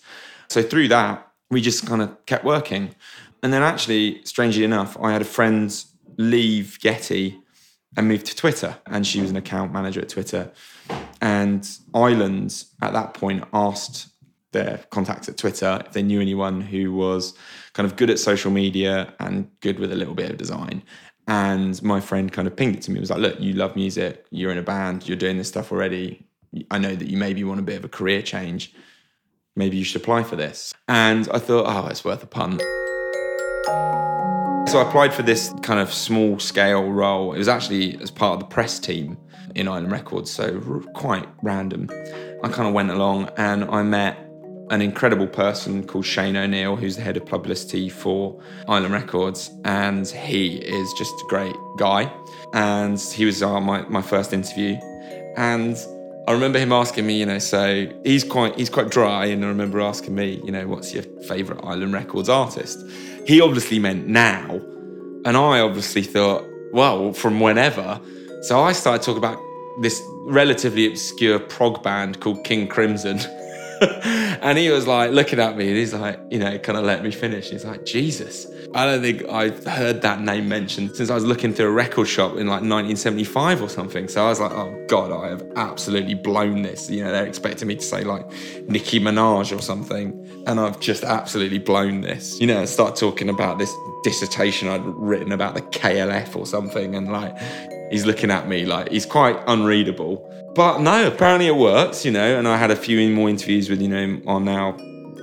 So 0.50 0.62
through 0.62 0.90
that, 0.90 1.28
we 1.50 1.62
just 1.62 1.86
kind 1.86 2.02
of 2.02 2.26
kept 2.26 2.46
working. 2.46 2.96
And 3.44 3.52
then 3.52 3.64
actually, 3.64 4.24
strangely 4.24 4.64
enough, 4.64 4.98
I 5.02 5.12
had 5.12 5.22
a 5.22 5.26
friend 5.26 5.74
leave 6.18 6.80
Getty 6.80 7.40
and 7.98 8.08
move 8.08 8.24
to 8.26 8.36
Twitter. 8.36 8.78
And 8.86 9.06
she 9.06 9.22
was 9.22 9.32
an 9.32 9.38
account 9.38 9.74
manager 9.74 10.02
at 10.02 10.10
Twitter. 10.10 10.52
And 11.20 11.68
Island 11.94 12.64
at 12.82 12.94
that 12.94 13.14
point 13.14 13.44
asked 13.54 14.08
their 14.52 14.84
contacts 14.90 15.30
at 15.30 15.38
Twitter 15.38 15.82
if 15.86 15.94
they 15.94 16.04
knew 16.04 16.22
anyone 16.22 16.62
who 16.62 16.94
was 16.94 17.34
kind 17.74 17.90
of 17.90 17.96
good 17.96 18.10
at 18.10 18.20
social 18.20 18.52
media 18.52 19.14
and 19.20 19.50
good 19.62 19.80
with 19.80 19.92
a 19.92 19.96
little 19.96 20.14
bit 20.14 20.30
of 20.30 20.38
design. 20.38 20.84
And 21.32 21.82
my 21.82 22.02
friend 22.02 22.30
kind 22.30 22.46
of 22.46 22.58
pinged 22.58 22.76
it 22.76 22.82
to 22.82 22.92
me. 22.92 22.98
It 22.98 23.00
was 23.00 23.10
like, 23.10 23.22
look, 23.22 23.40
you 23.40 23.54
love 23.54 23.78
music, 23.78 24.26
you're 24.32 24.52
in 24.52 24.58
a 24.58 24.62
band, 24.62 25.08
you're 25.08 25.16
doing 25.16 25.38
this 25.38 25.48
stuff 25.48 25.72
already. 25.72 26.28
I 26.70 26.78
know 26.78 26.94
that 26.94 27.08
you 27.08 27.18
maybe 27.18 27.42
want 27.46 27.58
a 27.58 27.64
bit 27.64 27.78
of 27.78 27.86
a 27.86 27.88
career 27.88 28.22
change. 28.22 28.74
Maybe 29.56 29.78
you 29.78 29.86
should 29.86 30.02
apply 30.02 30.24
for 30.24 30.36
this. 30.36 30.74
And 30.90 31.30
I 31.34 31.40
thought, 31.40 31.68
oh, 31.68 31.88
it's 31.88 32.04
worth 32.04 32.22
a 32.22 32.28
punt. 32.28 32.60
So 34.70 34.80
I 34.80 34.86
applied 34.86 35.14
for 35.14 35.24
this 35.24 35.54
kind 35.62 35.80
of 35.80 35.94
small 35.94 36.38
scale 36.38 36.92
role. 36.92 37.32
It 37.32 37.38
was 37.38 37.48
actually 37.48 37.98
as 38.02 38.12
part 38.12 38.34
of 38.34 38.40
the 38.42 38.54
press 38.54 38.78
team 38.78 39.18
in 39.56 39.70
Island 39.70 39.90
Records, 39.90 40.30
so 40.30 40.60
quite 40.94 41.30
random. 41.44 41.90
I 42.44 42.50
kind 42.50 42.68
of 42.68 42.74
went 42.74 42.92
along 42.92 43.30
and 43.38 43.64
I 43.64 43.84
met 43.84 44.31
an 44.72 44.82
incredible 44.82 45.28
person 45.28 45.86
called 45.86 46.06
Shane 46.06 46.38
O'Neill, 46.38 46.78
who's 46.78 46.96
the 46.96 47.02
head 47.02 47.18
of 47.18 47.26
publicity 47.26 47.90
for 47.90 48.40
Island 48.70 48.94
Records, 48.94 49.52
and 49.66 50.08
he 50.08 50.56
is 50.56 50.94
just 50.94 51.12
a 51.12 51.28
great 51.28 51.56
guy. 51.78 52.12
And 52.54 52.98
he 52.98 53.26
was 53.26 53.44
uh, 53.44 53.60
my, 53.60 53.82
my 53.90 54.02
first 54.02 54.32
interview. 54.32 54.78
And 55.36 55.78
I 56.26 56.32
remember 56.32 56.58
him 56.58 56.72
asking 56.72 57.06
me, 57.06 57.20
you 57.20 57.26
know, 57.26 57.40
so 57.40 57.92
he's 58.06 58.24
quite 58.24 58.56
he's 58.56 58.70
quite 58.70 58.90
dry, 58.90 59.26
and 59.26 59.44
I 59.44 59.50
remember 59.50 59.82
asking 59.82 60.16
me, 60.16 60.42
you 60.46 60.52
know, 60.54 60.66
what's 60.68 60.94
your 60.94 61.04
favourite 61.28 61.62
Island 61.66 61.92
Records 61.94 62.30
artist? 62.30 62.80
He 63.28 63.42
obviously 63.42 63.78
meant 63.78 64.08
now, 64.08 64.54
and 65.26 65.36
I 65.36 65.60
obviously 65.60 66.04
thought, 66.04 66.46
well, 66.72 67.12
from 67.12 67.42
whenever. 67.42 68.00
So 68.44 68.62
I 68.62 68.72
started 68.72 69.04
talking 69.04 69.18
about 69.18 69.38
this 69.82 70.02
relatively 70.26 70.88
obscure 70.88 71.40
prog 71.40 71.84
band 71.84 72.22
called 72.22 72.46
King 72.46 72.68
Crimson. 72.70 73.20
and 74.42 74.58
he 74.58 74.70
was 74.70 74.86
like 74.86 75.12
looking 75.12 75.40
at 75.40 75.58
me 75.58 75.68
and 75.70 75.78
he's 75.78 75.94
like, 75.94 76.20
you 76.30 76.38
know, 76.38 76.58
kind 76.60 76.78
of 76.78 76.86
let 76.86 77.04
me 77.04 77.10
finish. 77.10 77.50
He's 77.50 77.66
like, 77.66 77.84
Jesus. 77.84 78.46
I 78.76 78.86
don't 78.86 79.02
think 79.02 79.28
I've 79.28 79.66
heard 79.66 80.02
that 80.04 80.22
name 80.22 80.48
mentioned 80.48 80.96
since 80.96 81.10
I 81.10 81.16
was 81.16 81.26
looking 81.26 81.52
through 81.52 81.68
a 81.68 81.72
record 81.72 82.08
shop 82.08 82.34
in 82.34 82.48
like 82.48 82.62
1975 82.62 83.64
or 83.64 83.70
something. 83.70 84.08
So 84.08 84.24
I 84.24 84.30
was 84.30 84.40
like, 84.40 84.52
oh 84.52 84.86
God, 84.88 85.12
I 85.12 85.30
have 85.30 85.44
absolutely 85.56 86.14
blown 86.14 86.62
this. 86.62 86.90
You 86.90 87.04
know, 87.04 87.12
they're 87.12 87.26
expecting 87.26 87.68
me 87.68 87.76
to 87.76 87.82
say 87.82 88.04
like 88.04 88.26
Nicki 88.68 89.00
Minaj 89.00 89.58
or 89.58 89.62
something. 89.62 90.44
And 90.46 90.60
I've 90.60 90.80
just 90.80 91.04
absolutely 91.04 91.60
blown 91.60 92.02
this. 92.02 92.40
You 92.40 92.48
know, 92.48 92.64
start 92.66 92.96
talking 92.96 93.30
about 93.30 93.58
this 93.58 93.74
dissertation 94.04 94.68
I'd 94.68 94.86
written 94.86 95.32
about 95.32 95.56
the 95.56 95.62
KLF 95.64 96.36
or 96.36 96.46
something. 96.46 96.96
And 96.96 97.12
like, 97.12 97.36
he's 97.92 98.06
looking 98.06 98.32
at 98.32 98.48
me 98.48 98.66
like 98.66 98.90
he's 98.90 99.06
quite 99.06 99.38
unreadable. 99.46 100.28
But 100.56 100.80
no, 100.80 101.08
apparently 101.08 101.48
it 101.48 101.56
works, 101.56 102.04
you 102.04 102.12
know. 102.12 102.40
And 102.40 102.48
I 102.48 102.58
had 102.58 102.72
a 102.72 102.76
few 102.76 103.10
more 103.12 103.30
interviews 103.30 103.70
with, 103.70 103.82
you 103.82 103.88
know, 103.88 104.22
our 104.28 104.40
now 104.40 104.74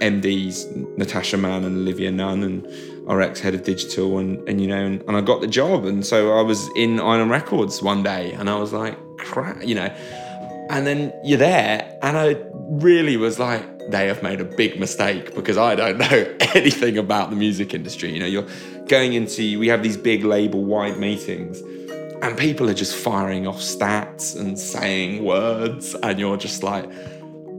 MDs, 0.00 0.96
Natasha 0.96 1.36
Mann 1.36 1.64
and 1.64 1.76
Olivia 1.76 2.12
Nunn, 2.12 2.42
and 2.44 2.66
our 3.08 3.20
ex 3.20 3.40
head 3.40 3.54
of 3.54 3.64
digital, 3.64 4.18
and, 4.18 4.46
and 4.48 4.60
you 4.60 4.68
know, 4.68 4.84
and, 4.84 5.02
and, 5.02 5.16
I 5.16 5.20
got 5.20 5.40
the 5.40 5.46
job. 5.46 5.84
And 5.84 6.06
so 6.06 6.38
I 6.38 6.42
was 6.42 6.68
in 6.76 7.00
Island 7.00 7.30
Records 7.30 7.82
one 7.82 8.02
day, 8.02 8.32
and 8.32 8.48
I 8.48 8.58
was 8.58 8.72
like, 8.72 8.96
crap, 9.18 9.64
you 9.64 9.74
know. 9.74 9.92
And 10.70 10.86
then 10.86 11.12
you're 11.24 11.38
there, 11.38 11.98
and 12.02 12.16
I 12.16 12.36
really 12.54 13.16
was 13.16 13.38
like, 13.38 13.90
they 13.90 14.06
have 14.06 14.22
made 14.22 14.40
a 14.40 14.44
big 14.44 14.78
mistake 14.78 15.34
because 15.34 15.56
I 15.56 15.74
don't 15.74 15.98
know 16.10 16.36
anything 16.54 16.98
about 16.98 17.30
the 17.30 17.36
music 17.36 17.74
industry. 17.74 18.12
You 18.12 18.20
know, 18.20 18.26
you're 18.26 18.46
going 18.86 19.14
into, 19.14 19.58
we 19.58 19.68
have 19.68 19.82
these 19.82 19.96
big 19.96 20.24
label 20.24 20.64
wide 20.64 20.98
meetings 20.98 21.62
and 22.22 22.36
people 22.36 22.68
are 22.68 22.74
just 22.74 22.96
firing 22.96 23.46
off 23.46 23.58
stats 23.58 24.38
and 24.38 24.58
saying 24.58 25.24
words, 25.24 25.94
and 26.02 26.18
you're 26.18 26.36
just 26.36 26.62
like, 26.62 26.90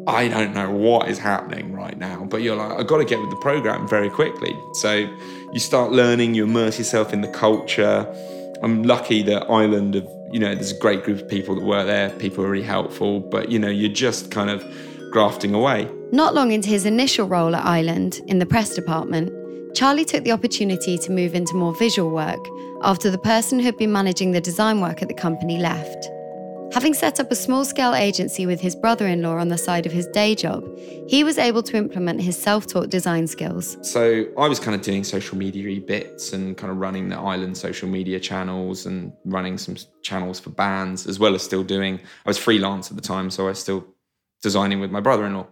I 0.08 0.28
don't 0.28 0.54
know 0.54 0.72
what 0.72 1.08
is 1.08 1.20
happening 1.20 1.74
right 1.74 1.98
now, 1.98 2.26
but 2.26 2.42
you're 2.42 2.56
like, 2.56 2.80
I've 2.80 2.88
got 2.88 2.98
to 2.98 3.06
get 3.06 3.20
with 3.20 3.30
the 3.30 3.36
program 3.38 3.88
very 3.88 4.10
quickly. 4.10 4.56
So 4.74 5.08
you 5.54 5.60
start 5.60 5.92
learning, 5.92 6.34
you 6.34 6.46
immerse 6.46 6.78
yourself 6.78 7.14
in 7.14 7.22
the 7.22 7.28
culture. 7.28 8.08
I'm 8.64 8.84
lucky 8.84 9.22
that 9.24 9.44
Island 9.44 9.96
of, 9.96 10.08
you 10.32 10.40
know, 10.40 10.56
there's 10.56 10.72
a 10.72 10.80
great 10.80 11.04
group 11.04 11.22
of 11.22 11.28
people 11.30 11.56
that 11.56 11.64
work 11.64 11.86
there. 11.86 12.10
People 12.12 12.44
are 12.44 12.50
really 12.50 12.66
helpful, 12.66 13.20
but 13.20 13.50
you 13.52 13.60
know, 13.60 13.70
you're 13.70 13.92
just 13.92 14.32
kind 14.32 14.50
of 14.50 14.64
grafting 15.12 15.54
away. 15.54 15.90
Not 16.12 16.34
long 16.34 16.52
into 16.52 16.70
his 16.70 16.86
initial 16.86 17.28
role 17.28 17.56
at 17.56 17.64
Island 17.64 18.22
in 18.28 18.40
the 18.40 18.46
press 18.46 18.74
department, 18.74 19.32
Charlie 19.76 20.06
took 20.06 20.24
the 20.24 20.32
opportunity 20.32 20.98
to 20.98 21.12
move 21.12 21.36
into 21.36 21.56
more 21.56 21.76
visual 21.76 22.10
work 22.10 22.44
after 22.82 23.12
the 23.12 23.18
person 23.18 23.60
who 23.60 23.66
had 23.66 23.78
been 23.78 23.92
managing 23.92 24.32
the 24.32 24.42
design 24.42 24.82
work 24.82 25.02
at 25.02 25.08
the 25.08 25.14
company 25.14 25.58
left. 25.58 26.10
Having 26.72 26.94
set 26.94 27.20
up 27.20 27.32
a 27.32 27.36
small 27.36 27.66
scale 27.66 27.96
agency 27.96 28.46
with 28.46 28.62
his 28.62 28.76
brother 28.76 29.08
in 29.08 29.24
law 29.24 29.38
on 29.38 29.48
the 29.48 29.58
side 29.58 29.88
of 29.88 29.92
his 29.92 30.06
day 30.08 30.36
job, 30.36 30.64
he 31.08 31.24
was 31.24 31.40
able 31.40 31.64
to 31.64 31.76
implement 31.76 32.22
his 32.22 32.38
self 32.38 32.68
taught 32.68 32.90
design 32.90 33.26
skills. 33.26 33.76
So 33.82 34.26
I 34.38 34.48
was 34.48 34.60
kind 34.60 34.76
of 34.76 34.82
doing 34.82 35.04
social 35.04 35.36
media 35.36 35.82
bits 35.82 36.32
and 36.32 36.56
kind 36.56 36.72
of 36.72 36.78
running 36.78 37.10
the 37.10 37.18
island 37.18 37.58
social 37.58 37.90
media 37.90 38.20
channels 38.20 38.86
and 38.86 39.12
running 39.26 39.58
some 39.58 39.78
channels 40.04 40.40
for 40.40 40.52
bands, 40.52 41.08
as 41.08 41.18
well 41.18 41.34
as 41.34 41.42
still 41.42 41.64
doing, 41.64 42.00
I 42.26 42.30
was 42.30 42.38
freelance 42.38 42.92
at 42.92 42.96
the 42.96 43.02
time, 43.02 43.32
so 43.32 43.46
I 43.46 43.50
was 43.50 43.60
still 43.60 43.88
designing 44.44 44.80
with 44.80 44.92
my 44.92 45.00
brother 45.02 45.26
in 45.26 45.34
law. 45.34 45.48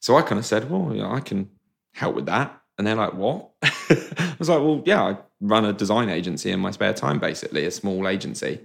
So 0.00 0.16
I 0.16 0.22
kind 0.22 0.38
of 0.38 0.44
said, 0.44 0.70
well, 0.70 0.92
yeah, 0.94 1.10
I 1.10 1.20
can 1.20 1.48
help 1.94 2.14
with 2.14 2.26
that. 2.26 2.60
And 2.76 2.86
they're 2.86 2.94
like, 2.94 3.14
what? 3.14 3.50
I 3.62 4.34
was 4.38 4.50
like, 4.50 4.58
well, 4.58 4.82
yeah, 4.84 5.02
I 5.02 5.16
run 5.44 5.64
a 5.64 5.72
design 5.72 6.08
agency 6.08 6.50
in 6.50 6.60
my 6.60 6.70
spare 6.70 6.94
time, 6.94 7.18
basically, 7.18 7.64
a 7.64 7.70
small 7.70 8.08
agency. 8.08 8.60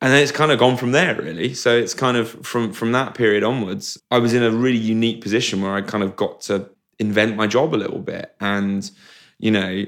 And 0.00 0.12
then 0.12 0.20
it's 0.22 0.32
kind 0.32 0.50
of 0.50 0.58
gone 0.58 0.76
from 0.76 0.92
there, 0.92 1.14
really. 1.14 1.54
So 1.54 1.76
it's 1.76 1.94
kind 1.94 2.16
of 2.16 2.30
from 2.44 2.72
from 2.72 2.92
that 2.92 3.14
period 3.14 3.44
onwards, 3.44 3.98
I 4.10 4.18
was 4.18 4.34
in 4.34 4.42
a 4.42 4.50
really 4.50 4.78
unique 4.78 5.20
position 5.20 5.62
where 5.62 5.74
I 5.74 5.80
kind 5.80 6.02
of 6.02 6.16
got 6.16 6.40
to 6.42 6.68
invent 6.98 7.36
my 7.36 7.46
job 7.46 7.74
a 7.74 7.76
little 7.76 8.00
bit. 8.00 8.34
And, 8.40 8.90
you 9.38 9.52
know, 9.52 9.84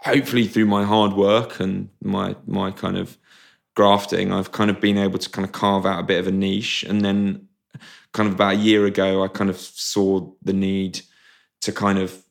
hopefully 0.00 0.46
through 0.46 0.66
my 0.66 0.84
hard 0.84 1.14
work 1.14 1.58
and 1.58 1.88
my 2.00 2.36
my 2.46 2.70
kind 2.70 2.96
of 2.96 3.18
grafting, 3.74 4.32
I've 4.32 4.52
kind 4.52 4.70
of 4.70 4.80
been 4.80 4.98
able 4.98 5.18
to 5.18 5.28
kind 5.28 5.44
of 5.44 5.52
carve 5.52 5.84
out 5.84 6.00
a 6.00 6.04
bit 6.04 6.20
of 6.20 6.28
a 6.28 6.32
niche. 6.32 6.84
And 6.84 7.00
then 7.00 7.48
kind 8.12 8.28
of 8.28 8.36
about 8.36 8.54
a 8.54 8.58
year 8.58 8.86
ago, 8.86 9.24
I 9.24 9.28
kind 9.28 9.50
of 9.50 9.58
saw 9.58 10.30
the 10.42 10.52
need 10.52 11.00
to 11.62 11.72
kind 11.72 11.98
of 11.98 12.22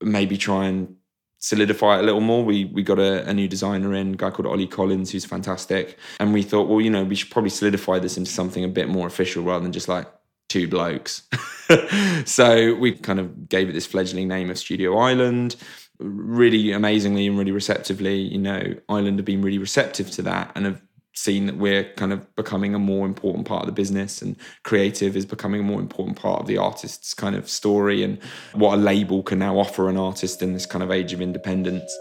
maybe 0.00 0.36
try 0.36 0.66
and 0.66 0.96
solidify 1.42 1.96
it 1.98 2.00
a 2.00 2.02
little 2.04 2.20
more. 2.20 2.44
We 2.44 2.66
we 2.66 2.82
got 2.82 2.98
a, 2.98 3.28
a, 3.28 3.34
new 3.34 3.48
designer 3.48 3.92
in, 3.94 4.14
a 4.14 4.16
guy 4.16 4.30
called 4.30 4.46
Ollie 4.46 4.66
Collins, 4.66 5.10
who's 5.10 5.24
fantastic. 5.24 5.98
And 6.18 6.32
we 6.32 6.42
thought, 6.42 6.68
well, 6.68 6.80
you 6.80 6.88
know, 6.88 7.04
we 7.04 7.16
should 7.16 7.30
probably 7.30 7.50
solidify 7.50 7.98
this 7.98 8.16
into 8.16 8.30
something 8.30 8.64
a 8.64 8.68
bit 8.68 8.88
more 8.88 9.06
official 9.06 9.42
rather 9.42 9.62
than 9.62 9.72
just 9.72 9.88
like 9.88 10.06
two 10.48 10.68
blokes. 10.68 11.22
so 12.24 12.74
we 12.76 12.92
kind 12.92 13.18
of 13.18 13.48
gave 13.48 13.68
it 13.68 13.72
this 13.72 13.86
fledgling 13.86 14.28
name 14.28 14.50
of 14.50 14.58
Studio 14.58 14.96
Island. 14.96 15.56
Really 15.98 16.72
amazingly 16.72 17.26
and 17.26 17.36
really 17.38 17.52
receptively, 17.52 18.16
you 18.20 18.38
know, 18.38 18.74
Island 18.88 19.18
have 19.18 19.26
been 19.26 19.42
really 19.42 19.58
receptive 19.58 20.10
to 20.12 20.22
that 20.22 20.52
and 20.54 20.64
have 20.64 20.82
seen 21.14 21.46
that 21.46 21.56
we're 21.56 21.84
kind 21.94 22.12
of 22.12 22.34
becoming 22.36 22.74
a 22.74 22.78
more 22.78 23.06
important 23.06 23.46
part 23.46 23.62
of 23.62 23.66
the 23.66 23.72
business 23.72 24.22
and 24.22 24.36
creative 24.62 25.16
is 25.16 25.26
becoming 25.26 25.60
a 25.60 25.64
more 25.64 25.80
important 25.80 26.16
part 26.16 26.40
of 26.40 26.46
the 26.46 26.56
artist's 26.56 27.12
kind 27.12 27.36
of 27.36 27.48
story 27.48 28.02
and 28.02 28.18
what 28.54 28.74
a 28.74 28.76
label 28.76 29.22
can 29.22 29.38
now 29.38 29.58
offer 29.58 29.88
an 29.88 29.96
artist 29.96 30.42
in 30.42 30.52
this 30.52 30.66
kind 30.66 30.82
of 30.82 30.90
age 30.90 31.12
of 31.12 31.20
independence. 31.20 31.96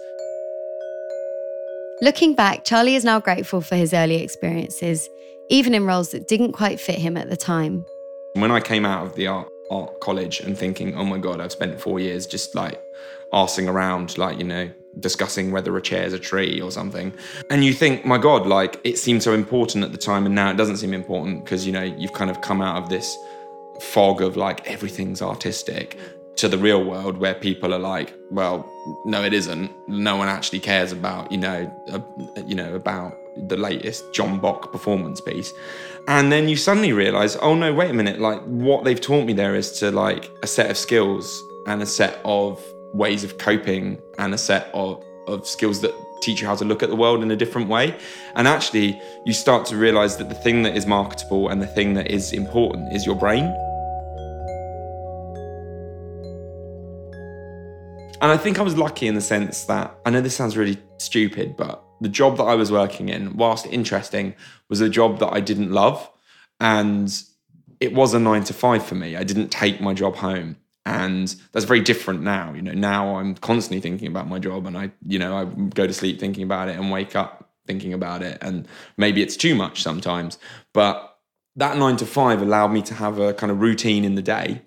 Looking 2.02 2.34
back, 2.34 2.64
Charlie 2.64 2.96
is 2.96 3.06
now 3.06 3.20
grateful 3.20 3.62
for 3.62 3.76
his 3.76 3.94
early 3.94 4.24
experiences, 4.24 5.08
even 5.50 5.76
in 5.76 5.86
roles 5.86 6.12
that 6.12 6.28
didn't 6.28 6.54
quite 6.54 6.80
fit 6.80 6.98
him 6.98 7.16
at 7.16 7.30
the 7.30 7.38
time. 7.38 7.86
When 8.34 8.50
I 8.50 8.60
came 8.60 8.86
out 8.86 9.06
of 9.06 9.16
the 9.16 9.28
art, 9.28 9.50
art 9.70 10.00
college 10.00 10.40
and 10.40 10.58
thinking, 10.58 10.96
oh 10.96 11.06
my 11.06 11.18
God, 11.18 11.40
I've 11.40 11.52
spent 11.52 11.80
four 11.80 12.00
years 12.00 12.26
just 12.26 12.56
like 12.56 12.82
arsing 13.32 13.70
around, 13.70 14.18
like, 14.18 14.38
you 14.38 14.46
know, 14.46 14.72
discussing 15.00 15.52
whether 15.52 15.76
a 15.78 15.82
chair 15.82 16.04
is 16.04 16.14
a 16.14 16.20
tree 16.20 16.62
or 16.62 16.72
something. 16.72 17.14
And 17.50 17.64
you 17.64 17.74
think, 17.74 18.06
my 18.06 18.18
God, 18.18 18.46
like 18.46 18.80
it 18.84 18.98
seemed 18.98 19.24
so 19.24 19.34
important 19.34 19.84
at 19.84 19.92
the 19.92 19.98
time, 19.98 20.26
and 20.26 20.36
now 20.36 20.52
it 20.52 20.58
doesn't 20.58 20.78
seem 20.78 20.94
important 20.94 21.44
because, 21.44 21.66
you 21.66 21.72
know, 21.72 21.84
you've 21.84 22.14
kind 22.14 22.30
of 22.30 22.42
come 22.42 22.62
out 22.62 22.82
of 22.82 22.90
this 22.90 23.18
fog 23.80 24.22
of 24.22 24.38
like 24.38 24.68
everything's 24.68 25.22
artistic 25.22 25.98
to 26.36 26.48
the 26.48 26.58
real 26.58 26.84
world 26.84 27.18
where 27.18 27.34
people 27.34 27.74
are 27.74 27.80
like, 27.80 28.14
well, 28.30 28.70
no, 29.06 29.24
it 29.24 29.34
isn't. 29.34 29.72
No 29.88 30.16
one 30.16 30.28
actually 30.28 30.60
cares 30.60 30.92
about, 30.92 31.32
you 31.32 31.38
know, 31.38 31.72
uh, 31.92 32.00
you 32.46 32.56
know, 32.56 32.74
about 32.74 33.18
the 33.48 33.58
latest 33.58 34.04
John 34.14 34.40
Bock 34.40 34.72
performance 34.72 35.22
piece. 35.22 35.52
And 36.08 36.32
then 36.32 36.50
you 36.50 36.56
suddenly 36.56 36.94
realize, 36.94 37.36
oh 37.38 37.54
no, 37.54 37.74
wait 37.74 37.92
a 37.92 37.94
minute, 37.94 38.20
like 38.20 38.42
what 38.44 38.84
they've 38.84 39.00
taught 39.00 39.26
me 39.26 39.34
there 39.34 39.56
is 39.56 39.72
to 39.80 39.92
like 39.92 40.32
a 40.42 40.48
set 40.48 40.70
of 40.72 40.78
skills 40.78 41.44
and 41.68 41.82
a 41.82 41.86
set 41.86 42.20
of 42.26 42.64
ways 42.94 43.24
of 43.24 43.38
coping 43.38 44.02
and 44.20 44.34
a 44.34 44.38
set 44.38 44.70
of, 44.74 45.04
of 45.28 45.48
skills 45.48 45.82
that 45.82 45.94
teach 46.22 46.42
you 46.42 46.48
how 46.48 46.56
to 46.56 46.66
look 46.66 46.84
at 46.84 46.90
the 46.90 46.96
world 46.96 47.24
in 47.24 47.32
a 47.32 47.36
different 47.36 47.68
way. 47.68 47.98
And 48.36 48.48
actually, 48.48 49.02
you 49.26 49.34
start 49.34 49.66
to 49.68 49.76
realize 49.76 50.18
that 50.18 50.30
the 50.30 50.36
thing 50.36 50.64
that 50.64 50.76
is 50.78 50.86
marketable 50.86 51.50
and 51.50 51.62
the 51.62 51.68
thing 51.68 51.96
that 51.96 52.10
is 52.12 52.32
important 52.32 52.94
is 52.94 53.06
your 53.06 53.16
brain. 53.16 53.46
And 58.22 58.30
I 58.30 58.38
think 58.38 58.60
I 58.60 58.62
was 58.62 58.78
lucky 58.78 59.08
in 59.08 59.16
the 59.16 59.22
sense 59.22 59.66
that 59.66 59.98
I 60.06 60.12
know 60.12 60.22
this 60.22 60.36
sounds 60.36 60.56
really 60.56 60.78
stupid, 60.98 61.58
but 61.58 61.84
the 62.02 62.10
job 62.10 62.38
that 62.38 62.44
I 62.44 62.54
was 62.54 62.72
working 62.72 63.10
in, 63.10 63.36
whilst 63.36 63.66
interesting, 63.66 64.36
was 64.70 64.80
a 64.80 64.90
job 64.90 65.20
that 65.20 65.34
I 65.34 65.40
didn't 65.40 65.72
love. 65.72 66.08
And 66.60 67.12
it 67.80 67.94
was 67.94 68.14
a 68.14 68.20
nine 68.20 68.44
to 68.44 68.54
five 68.54 68.86
for 68.86 68.94
me. 68.94 69.16
I 69.16 69.24
didn't 69.24 69.50
take 69.50 69.82
my 69.82 69.96
job 69.96 70.16
home 70.18 70.58
and 70.86 71.36
that's 71.52 71.66
very 71.66 71.80
different 71.80 72.22
now 72.22 72.54
you 72.54 72.62
know. 72.62 72.74
Now 72.74 73.18
i'm 73.18 73.36
constantly 73.36 73.82
thinking 73.82 74.08
about 74.08 74.28
my 74.28 74.40
job 74.40 74.66
and 74.66 74.78
i 74.78 74.92
you 75.06 75.20
know 75.20 75.38
i 75.38 75.46
go 75.46 75.86
to 75.86 75.94
sleep 75.94 76.20
thinking 76.20 76.44
about 76.44 76.70
it 76.70 76.78
and 76.78 76.92
wake 76.92 77.16
up 77.16 77.50
thinking 77.68 77.94
about 77.94 78.24
it. 78.24 78.40
And 78.42 78.68
maybe 78.98 79.22
it's 79.22 79.38
too 79.38 79.56
much 79.56 79.84
sometimes 79.84 80.40
but 80.74 81.20
that 81.56 81.78
9 81.78 81.98
to 81.98 82.06
5 82.06 82.42
allowed 82.42 82.70
me 82.70 82.82
to 82.84 82.94
have 82.94 83.20
a 83.20 83.34
kind 83.34 83.52
of 83.52 83.62
routine 83.62 84.06
in 84.06 84.16
the 84.16 84.22
day 84.22 84.62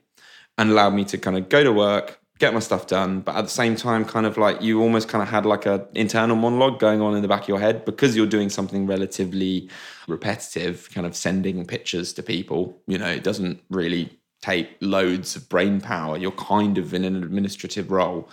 and 0.59 0.71
allowed 0.71 0.95
me 0.95 1.05
to 1.07 1.19
kind 1.19 1.37
of 1.37 1.49
go 1.49 1.65
to 1.65 1.73
work 1.73 2.21
get 2.39 2.53
my 2.53 2.61
stuff 2.61 2.87
done. 2.87 3.21
But 3.21 3.37
at 3.37 3.43
the 3.43 3.51
same 3.51 3.77
time 3.77 4.05
kind 4.05 4.27
of 4.27 4.37
like 4.37 4.61
you 4.61 4.81
almost 4.83 5.09
kind 5.09 5.23
of 5.23 5.29
had 5.29 5.47
like 5.47 5.67
a 5.67 5.87
internal 5.95 6.37
monologue 6.37 6.79
going 6.81 7.01
on 7.01 7.15
in 7.15 7.23
the 7.23 7.29
back 7.29 7.43
of 7.43 7.49
your 7.49 7.61
head 7.61 7.85
because 7.85 8.17
you're 8.17 8.27
doing 8.27 8.51
something 8.51 8.87
relatively 8.87 9.69
repetitive 10.09 10.89
kind 10.93 11.07
of 11.07 11.15
sending 11.15 11.65
pictures 11.65 12.13
to 12.15 12.23
people 12.23 12.77
you 12.87 12.99
know. 12.99 13.09
It 13.09 13.23
doesn't 13.23 13.63
really 13.71 14.19
take 14.45 14.77
loads 14.81 15.37
of 15.37 15.49
brain 15.49 15.81
power. 15.81 16.19
You're 16.19 16.33
kind 16.33 16.77
of 16.77 16.93
in 16.93 17.05
an 17.05 17.23
administrative 17.23 17.91
role. 17.91 18.29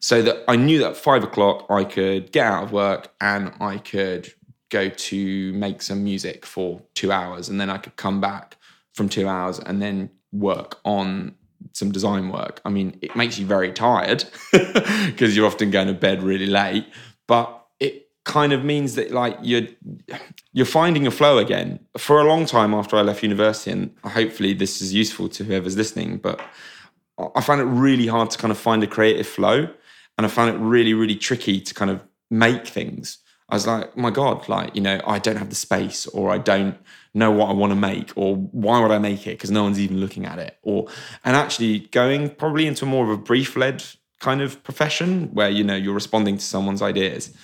So 0.00 0.22
that 0.22 0.44
I 0.48 0.56
knew 0.56 0.78
that 0.80 0.96
five 0.96 1.22
o'clock 1.22 1.66
I 1.70 1.84
could 1.84 2.32
get 2.32 2.46
out 2.46 2.64
of 2.64 2.72
work 2.72 3.12
and 3.20 3.52
I 3.60 3.78
could 3.78 4.32
go 4.70 4.88
to 4.88 5.52
make 5.52 5.82
some 5.82 6.02
music 6.02 6.46
for 6.46 6.80
two 6.94 7.12
hours. 7.12 7.48
And 7.48 7.60
then 7.60 7.68
I 7.68 7.76
could 7.76 7.96
come 7.96 8.20
back 8.20 8.56
from 8.94 9.08
two 9.08 9.28
hours 9.28 9.58
and 9.58 9.82
then 9.82 10.10
work 10.32 10.80
on 10.84 11.34
some 11.72 11.92
design 11.92 12.30
work. 12.30 12.60
I 12.64 12.70
mean, 12.70 12.98
it 13.02 13.14
makes 13.14 13.38
you 13.38 13.46
very 13.46 13.72
tired 13.72 14.24
because 14.52 15.36
you're 15.36 15.46
often 15.46 15.70
going 15.70 15.88
to 15.88 15.94
bed 15.94 16.22
really 16.22 16.46
late, 16.46 16.86
but 17.28 17.61
kind 18.24 18.52
of 18.52 18.64
means 18.64 18.94
that 18.94 19.10
like 19.10 19.36
you're 19.42 19.66
you're 20.52 20.66
finding 20.66 21.06
a 21.06 21.10
flow 21.10 21.38
again. 21.38 21.80
For 21.96 22.20
a 22.20 22.24
long 22.24 22.46
time 22.46 22.72
after 22.74 22.96
i 22.96 23.02
left 23.02 23.22
university 23.22 23.70
and 23.70 23.94
hopefully 24.04 24.52
this 24.52 24.80
is 24.80 24.94
useful 24.94 25.28
to 25.30 25.44
whoever's 25.44 25.76
listening 25.76 26.18
but 26.18 26.40
i 27.34 27.40
found 27.40 27.60
it 27.60 27.64
really 27.64 28.06
hard 28.06 28.30
to 28.30 28.38
kind 28.38 28.52
of 28.52 28.58
find 28.58 28.82
a 28.82 28.86
creative 28.86 29.26
flow 29.26 29.68
and 30.16 30.26
i 30.26 30.28
found 30.28 30.54
it 30.54 30.58
really 30.58 30.94
really 30.94 31.16
tricky 31.16 31.60
to 31.60 31.74
kind 31.74 31.90
of 31.90 32.00
make 32.30 32.66
things. 32.66 33.18
I 33.48 33.56
was 33.56 33.66
like 33.66 33.96
my 33.96 34.10
god 34.10 34.48
like 34.48 34.74
you 34.74 34.80
know 34.80 35.00
i 35.06 35.18
don't 35.18 35.36
have 35.36 35.50
the 35.50 35.54
space 35.54 36.06
or 36.06 36.30
i 36.30 36.38
don't 36.38 36.74
know 37.12 37.30
what 37.30 37.50
i 37.50 37.52
want 37.52 37.70
to 37.72 37.76
make 37.76 38.10
or 38.16 38.36
why 38.36 38.80
would 38.80 38.90
i 38.90 38.98
make 38.98 39.26
it 39.26 39.32
because 39.32 39.50
no 39.50 39.64
one's 39.64 39.78
even 39.78 39.98
looking 40.00 40.24
at 40.24 40.38
it 40.38 40.56
or 40.62 40.86
and 41.22 41.36
actually 41.36 41.80
going 41.90 42.30
probably 42.30 42.66
into 42.66 42.86
more 42.86 43.04
of 43.04 43.10
a 43.10 43.16
brief 43.18 43.54
led 43.54 43.84
kind 44.20 44.40
of 44.40 44.62
profession 44.62 45.28
where 45.34 45.50
you 45.50 45.62
know 45.62 45.74
you're 45.74 45.92
responding 45.92 46.38
to 46.38 46.44
someone's 46.44 46.80
ideas 46.80 47.34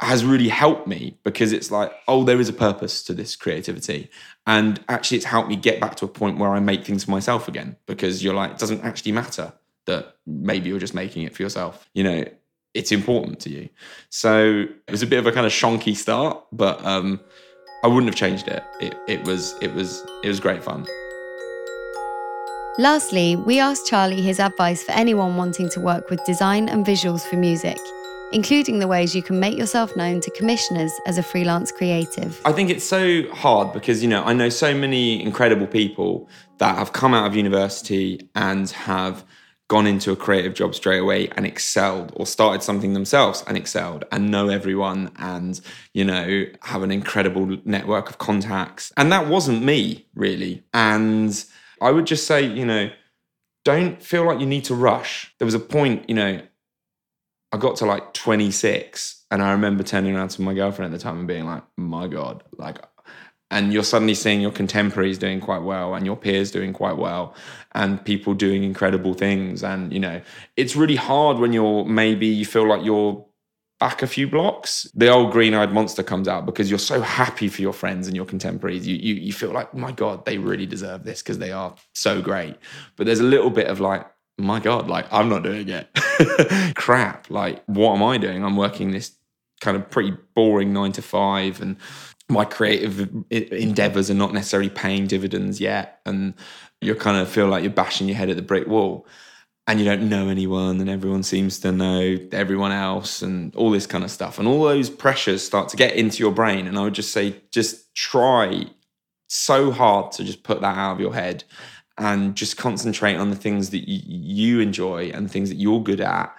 has 0.00 0.24
really 0.24 0.48
helped 0.48 0.86
me 0.86 1.18
because 1.24 1.52
it's 1.52 1.70
like, 1.70 1.92
oh, 2.08 2.24
there 2.24 2.40
is 2.40 2.48
a 2.48 2.52
purpose 2.52 3.02
to 3.04 3.14
this 3.14 3.36
creativity. 3.36 4.10
And 4.46 4.82
actually, 4.88 5.18
it's 5.18 5.26
helped 5.26 5.48
me 5.48 5.56
get 5.56 5.80
back 5.80 5.94
to 5.96 6.04
a 6.04 6.08
point 6.08 6.38
where 6.38 6.50
I 6.50 6.60
make 6.60 6.84
things 6.84 7.04
for 7.04 7.10
myself 7.10 7.48
again 7.48 7.76
because 7.86 8.22
you're 8.22 8.34
like, 8.34 8.52
it 8.52 8.58
doesn't 8.58 8.82
actually 8.82 9.12
matter 9.12 9.52
that 9.86 10.16
maybe 10.26 10.68
you're 10.68 10.78
just 10.78 10.94
making 10.94 11.22
it 11.24 11.34
for 11.34 11.42
yourself. 11.42 11.88
You 11.94 12.04
know, 12.04 12.24
it's 12.72 12.92
important 12.92 13.40
to 13.40 13.50
you. 13.50 13.68
So 14.10 14.66
it 14.86 14.90
was 14.90 15.02
a 15.02 15.06
bit 15.06 15.18
of 15.18 15.26
a 15.26 15.32
kind 15.32 15.46
of 15.46 15.52
shonky 15.52 15.94
start, 15.96 16.42
but 16.50 16.84
um, 16.84 17.20
I 17.84 17.88
wouldn't 17.88 18.06
have 18.06 18.16
changed 18.16 18.48
it. 18.48 18.64
It, 18.80 18.96
it 19.06 19.24
was, 19.24 19.54
it 19.60 19.72
was, 19.74 20.04
it 20.22 20.28
was 20.28 20.40
great 20.40 20.64
fun. 20.64 20.86
Lastly, 22.78 23.36
we 23.36 23.60
asked 23.60 23.86
Charlie 23.86 24.20
his 24.20 24.40
advice 24.40 24.82
for 24.82 24.92
anyone 24.92 25.36
wanting 25.36 25.68
to 25.70 25.80
work 25.80 26.10
with 26.10 26.24
design 26.24 26.68
and 26.68 26.84
visuals 26.84 27.22
for 27.22 27.36
music 27.36 27.78
including 28.34 28.80
the 28.80 28.88
ways 28.88 29.14
you 29.14 29.22
can 29.22 29.38
make 29.38 29.56
yourself 29.56 29.96
known 29.96 30.20
to 30.20 30.30
commissioners 30.32 30.92
as 31.06 31.16
a 31.16 31.22
freelance 31.22 31.70
creative. 31.70 32.40
I 32.44 32.52
think 32.52 32.68
it's 32.68 32.84
so 32.84 33.22
hard 33.32 33.72
because, 33.72 34.02
you 34.02 34.08
know, 34.08 34.24
I 34.24 34.32
know 34.32 34.48
so 34.48 34.74
many 34.74 35.22
incredible 35.22 35.68
people 35.68 36.28
that 36.58 36.76
have 36.76 36.92
come 36.92 37.14
out 37.14 37.28
of 37.28 37.36
university 37.36 38.28
and 38.34 38.68
have 38.70 39.24
gone 39.68 39.86
into 39.86 40.10
a 40.10 40.16
creative 40.16 40.52
job 40.52 40.74
straight 40.74 40.98
away 40.98 41.28
and 41.36 41.46
excelled 41.46 42.12
or 42.16 42.26
started 42.26 42.62
something 42.62 42.92
themselves 42.92 43.42
and 43.46 43.56
excelled 43.56 44.04
and 44.12 44.30
know 44.30 44.48
everyone 44.48 45.10
and 45.16 45.60
you 45.94 46.04
know 46.04 46.44
have 46.62 46.82
an 46.82 46.90
incredible 46.90 47.56
network 47.64 48.10
of 48.10 48.18
contacts. 48.18 48.92
And 48.96 49.10
that 49.10 49.26
wasn't 49.26 49.62
me 49.62 50.06
really. 50.14 50.64
And 50.74 51.44
i 51.80 51.90
would 51.90 52.06
just 52.06 52.26
say 52.26 52.40
you 52.42 52.64
know 52.64 52.90
don't 53.64 54.02
feel 54.02 54.26
like 54.26 54.40
you 54.40 54.46
need 54.46 54.64
to 54.64 54.74
rush. 54.74 55.34
There 55.38 55.46
was 55.46 55.54
a 55.54 55.60
point 55.60 56.08
you 56.08 56.14
know 56.14 56.42
I 57.54 57.56
got 57.56 57.76
to 57.76 57.86
like 57.86 58.12
26 58.14 59.26
and 59.30 59.40
I 59.40 59.52
remember 59.52 59.84
turning 59.84 60.16
around 60.16 60.30
to 60.30 60.42
my 60.42 60.54
girlfriend 60.54 60.92
at 60.92 60.98
the 60.98 61.00
time 61.00 61.20
and 61.20 61.28
being 61.28 61.46
like, 61.46 61.62
my 61.76 62.08
God, 62.08 62.42
like, 62.58 62.78
and 63.52 63.72
you're 63.72 63.84
suddenly 63.84 64.14
seeing 64.14 64.40
your 64.40 64.50
contemporaries 64.50 65.18
doing 65.18 65.38
quite 65.38 65.62
well 65.62 65.94
and 65.94 66.04
your 66.04 66.16
peers 66.16 66.50
doing 66.50 66.72
quite 66.72 66.96
well 66.96 67.36
and 67.70 68.04
people 68.04 68.34
doing 68.34 68.64
incredible 68.64 69.14
things. 69.14 69.62
And, 69.62 69.92
you 69.92 70.00
know, 70.00 70.20
it's 70.56 70.74
really 70.74 70.96
hard 70.96 71.38
when 71.38 71.52
you're 71.52 71.84
maybe 71.84 72.26
you 72.26 72.44
feel 72.44 72.66
like 72.66 72.84
you're 72.84 73.24
back 73.78 74.02
a 74.02 74.08
few 74.08 74.26
blocks. 74.26 74.90
The 74.92 75.08
old 75.08 75.30
green 75.30 75.54
eyed 75.54 75.72
monster 75.72 76.02
comes 76.02 76.26
out 76.26 76.46
because 76.46 76.68
you're 76.68 76.80
so 76.80 77.02
happy 77.02 77.46
for 77.46 77.62
your 77.62 77.72
friends 77.72 78.08
and 78.08 78.16
your 78.16 78.26
contemporaries. 78.26 78.84
You, 78.84 78.96
you, 78.96 79.14
you 79.14 79.32
feel 79.32 79.52
like, 79.52 79.72
my 79.74 79.92
God, 79.92 80.24
they 80.24 80.38
really 80.38 80.66
deserve 80.66 81.04
this 81.04 81.22
because 81.22 81.38
they 81.38 81.52
are 81.52 81.76
so 81.94 82.20
great. 82.20 82.56
But 82.96 83.06
there's 83.06 83.20
a 83.20 83.24
little 83.24 83.50
bit 83.50 83.68
of 83.68 83.78
like, 83.78 84.06
my 84.38 84.60
God, 84.60 84.88
like 84.88 85.06
I'm 85.12 85.28
not 85.28 85.42
doing 85.42 85.68
it. 85.68 85.88
Crap. 86.76 87.30
Like, 87.30 87.62
what 87.66 87.94
am 87.94 88.02
I 88.02 88.18
doing? 88.18 88.44
I'm 88.44 88.56
working 88.56 88.90
this 88.90 89.12
kind 89.60 89.76
of 89.76 89.88
pretty 89.90 90.16
boring 90.34 90.72
nine 90.72 90.92
to 90.92 91.02
five 91.02 91.60
and 91.62 91.76
my 92.28 92.44
creative 92.44 93.08
endeavors 93.30 94.10
are 94.10 94.14
not 94.14 94.32
necessarily 94.32 94.70
paying 94.70 95.06
dividends 95.06 95.60
yet. 95.60 96.00
And 96.06 96.34
you 96.80 96.94
kind 96.94 97.18
of 97.18 97.28
feel 97.28 97.48
like 97.48 97.62
you're 97.62 97.72
bashing 97.72 98.08
your 98.08 98.16
head 98.16 98.30
at 98.30 98.36
the 98.36 98.42
brick 98.42 98.66
wall 98.66 99.06
and 99.66 99.78
you 99.78 99.84
don't 99.84 100.08
know 100.08 100.28
anyone 100.28 100.80
and 100.80 100.88
everyone 100.88 101.22
seems 101.22 101.58
to 101.60 101.72
know 101.72 102.18
everyone 102.32 102.72
else 102.72 103.22
and 103.22 103.54
all 103.54 103.70
this 103.70 103.86
kind 103.86 104.04
of 104.04 104.10
stuff. 104.10 104.38
And 104.38 104.48
all 104.48 104.62
those 104.62 104.90
pressures 104.90 105.44
start 105.44 105.68
to 105.70 105.76
get 105.76 105.96
into 105.96 106.22
your 106.22 106.32
brain. 106.32 106.66
And 106.66 106.78
I 106.78 106.82
would 106.82 106.94
just 106.94 107.12
say, 107.12 107.42
just 107.50 107.94
try 107.94 108.66
so 109.26 109.70
hard 109.70 110.12
to 110.12 110.24
just 110.24 110.42
put 110.42 110.60
that 110.60 110.76
out 110.76 110.92
of 110.92 111.00
your 111.00 111.14
head 111.14 111.44
and 111.98 112.34
just 112.34 112.56
concentrate 112.56 113.16
on 113.16 113.30
the 113.30 113.36
things 113.36 113.70
that 113.70 113.88
you 113.88 114.60
enjoy 114.60 115.10
and 115.10 115.30
things 115.30 115.48
that 115.48 115.56
you're 115.56 115.82
good 115.82 116.00
at 116.00 116.34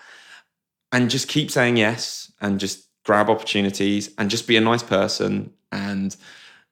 and 0.91 1.09
just 1.09 1.27
keep 1.27 1.51
saying 1.51 1.77
yes 1.77 2.31
and 2.41 2.59
just 2.59 2.87
grab 3.05 3.29
opportunities 3.29 4.13
and 4.17 4.29
just 4.29 4.47
be 4.47 4.57
a 4.57 4.61
nice 4.61 4.83
person 4.83 5.53
and 5.71 6.15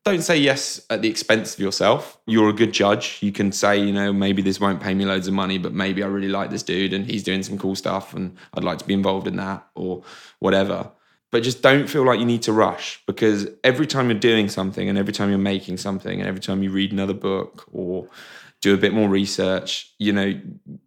don't 0.05 0.21
say 0.21 0.37
yes 0.37 0.85
at 0.89 1.01
the 1.01 1.09
expense 1.09 1.53
of 1.53 1.59
yourself. 1.59 2.17
You're 2.25 2.49
a 2.49 2.53
good 2.53 2.73
judge. 2.73 3.19
You 3.21 3.31
can 3.31 3.51
say, 3.51 3.77
you 3.79 3.93
know, 3.93 4.11
maybe 4.11 4.41
this 4.41 4.59
won't 4.59 4.81
pay 4.81 4.93
me 4.93 5.05
loads 5.05 5.27
of 5.27 5.33
money, 5.33 5.57
but 5.57 5.73
maybe 5.73 6.03
I 6.03 6.07
really 6.07 6.27
like 6.27 6.49
this 6.49 6.63
dude 6.63 6.93
and 6.93 7.05
he's 7.05 7.23
doing 7.23 7.43
some 7.43 7.57
cool 7.57 7.75
stuff 7.75 8.13
and 8.13 8.35
I'd 8.53 8.65
like 8.65 8.79
to 8.79 8.85
be 8.85 8.93
involved 8.93 9.27
in 9.27 9.37
that 9.37 9.65
or 9.75 10.03
whatever. 10.39 10.91
But 11.31 11.43
just 11.43 11.61
don't 11.61 11.89
feel 11.89 12.05
like 12.05 12.19
you 12.19 12.25
need 12.25 12.43
to 12.43 12.53
rush 12.53 13.01
because 13.07 13.47
every 13.63 13.87
time 13.87 14.09
you're 14.09 14.19
doing 14.19 14.49
something 14.49 14.87
and 14.87 14.97
every 14.97 15.13
time 15.13 15.29
you're 15.29 15.39
making 15.39 15.77
something 15.77 16.19
and 16.19 16.27
every 16.27 16.41
time 16.41 16.63
you 16.63 16.69
read 16.69 16.91
another 16.91 17.13
book 17.13 17.67
or 17.71 18.07
do 18.63 18.73
a 18.73 18.77
bit 18.77 18.93
more 18.93 19.09
research, 19.09 19.93
you 19.99 20.13
know, 20.13 20.33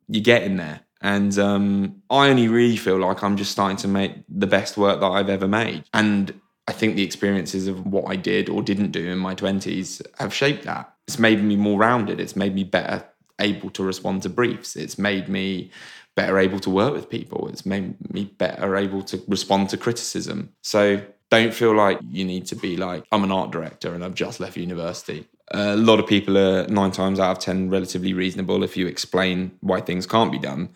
you 0.08 0.20
get 0.22 0.42
in 0.42 0.56
there. 0.56 0.80
And 1.02 1.38
um, 1.38 2.02
I 2.08 2.30
only 2.30 2.48
really 2.48 2.78
feel 2.78 2.96
like 2.96 3.22
I'm 3.22 3.36
just 3.36 3.52
starting 3.52 3.76
to 3.78 3.88
make 3.88 4.14
the 4.30 4.46
best 4.46 4.78
work 4.78 5.00
that 5.00 5.06
I've 5.06 5.28
ever 5.28 5.46
made. 5.46 5.84
And 5.92 6.40
I 6.66 6.72
think 6.72 6.96
the 6.96 7.04
experiences 7.04 7.68
of 7.68 7.86
what 7.86 8.06
I 8.10 8.16
did 8.16 8.48
or 8.48 8.62
didn't 8.62 8.92
do 8.92 9.06
in 9.06 9.18
my 9.18 9.34
20s 9.34 10.00
have 10.18 10.32
shaped 10.32 10.64
that. 10.64 10.90
It's 11.06 11.18
made 11.18 11.44
me 11.44 11.54
more 11.54 11.78
rounded. 11.78 12.18
It's 12.18 12.34
made 12.34 12.54
me 12.54 12.64
better 12.64 13.04
able 13.38 13.68
to 13.70 13.84
respond 13.84 14.22
to 14.22 14.30
briefs. 14.30 14.74
It's 14.74 14.98
made 14.98 15.28
me 15.28 15.70
better 16.14 16.38
able 16.38 16.58
to 16.60 16.70
work 16.70 16.94
with 16.94 17.10
people. 17.10 17.46
It's 17.48 17.66
made 17.66 17.94
me 18.10 18.24
better 18.24 18.74
able 18.74 19.02
to 19.02 19.22
respond 19.28 19.68
to 19.68 19.76
criticism. 19.76 20.54
So 20.62 21.02
don't 21.30 21.52
feel 21.52 21.76
like 21.76 21.98
you 22.08 22.24
need 22.24 22.46
to 22.46 22.56
be 22.56 22.78
like, 22.78 23.04
I'm 23.12 23.22
an 23.22 23.30
art 23.30 23.50
director 23.50 23.92
and 23.92 24.02
I've 24.02 24.14
just 24.14 24.40
left 24.40 24.56
university 24.56 25.28
a 25.52 25.76
lot 25.76 26.00
of 26.00 26.06
people 26.06 26.36
are 26.36 26.66
nine 26.66 26.90
times 26.90 27.20
out 27.20 27.30
of 27.30 27.38
10 27.38 27.70
relatively 27.70 28.12
reasonable 28.12 28.62
if 28.62 28.76
you 28.76 28.86
explain 28.86 29.56
why 29.60 29.80
things 29.80 30.06
can't 30.06 30.32
be 30.32 30.38
done. 30.38 30.68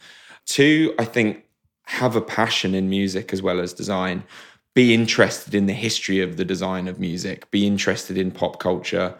Two, 0.46 0.94
I 0.98 1.04
think 1.04 1.44
have 1.86 2.14
a 2.14 2.20
passion 2.20 2.74
in 2.74 2.88
music 2.88 3.32
as 3.32 3.42
well 3.42 3.60
as 3.60 3.72
design. 3.72 4.22
Be 4.74 4.94
interested 4.94 5.54
in 5.54 5.66
the 5.66 5.72
history 5.72 6.20
of 6.20 6.36
the 6.36 6.44
design 6.44 6.86
of 6.86 7.00
music, 7.00 7.50
be 7.50 7.66
interested 7.66 8.16
in 8.16 8.30
pop 8.30 8.60
culture. 8.60 9.16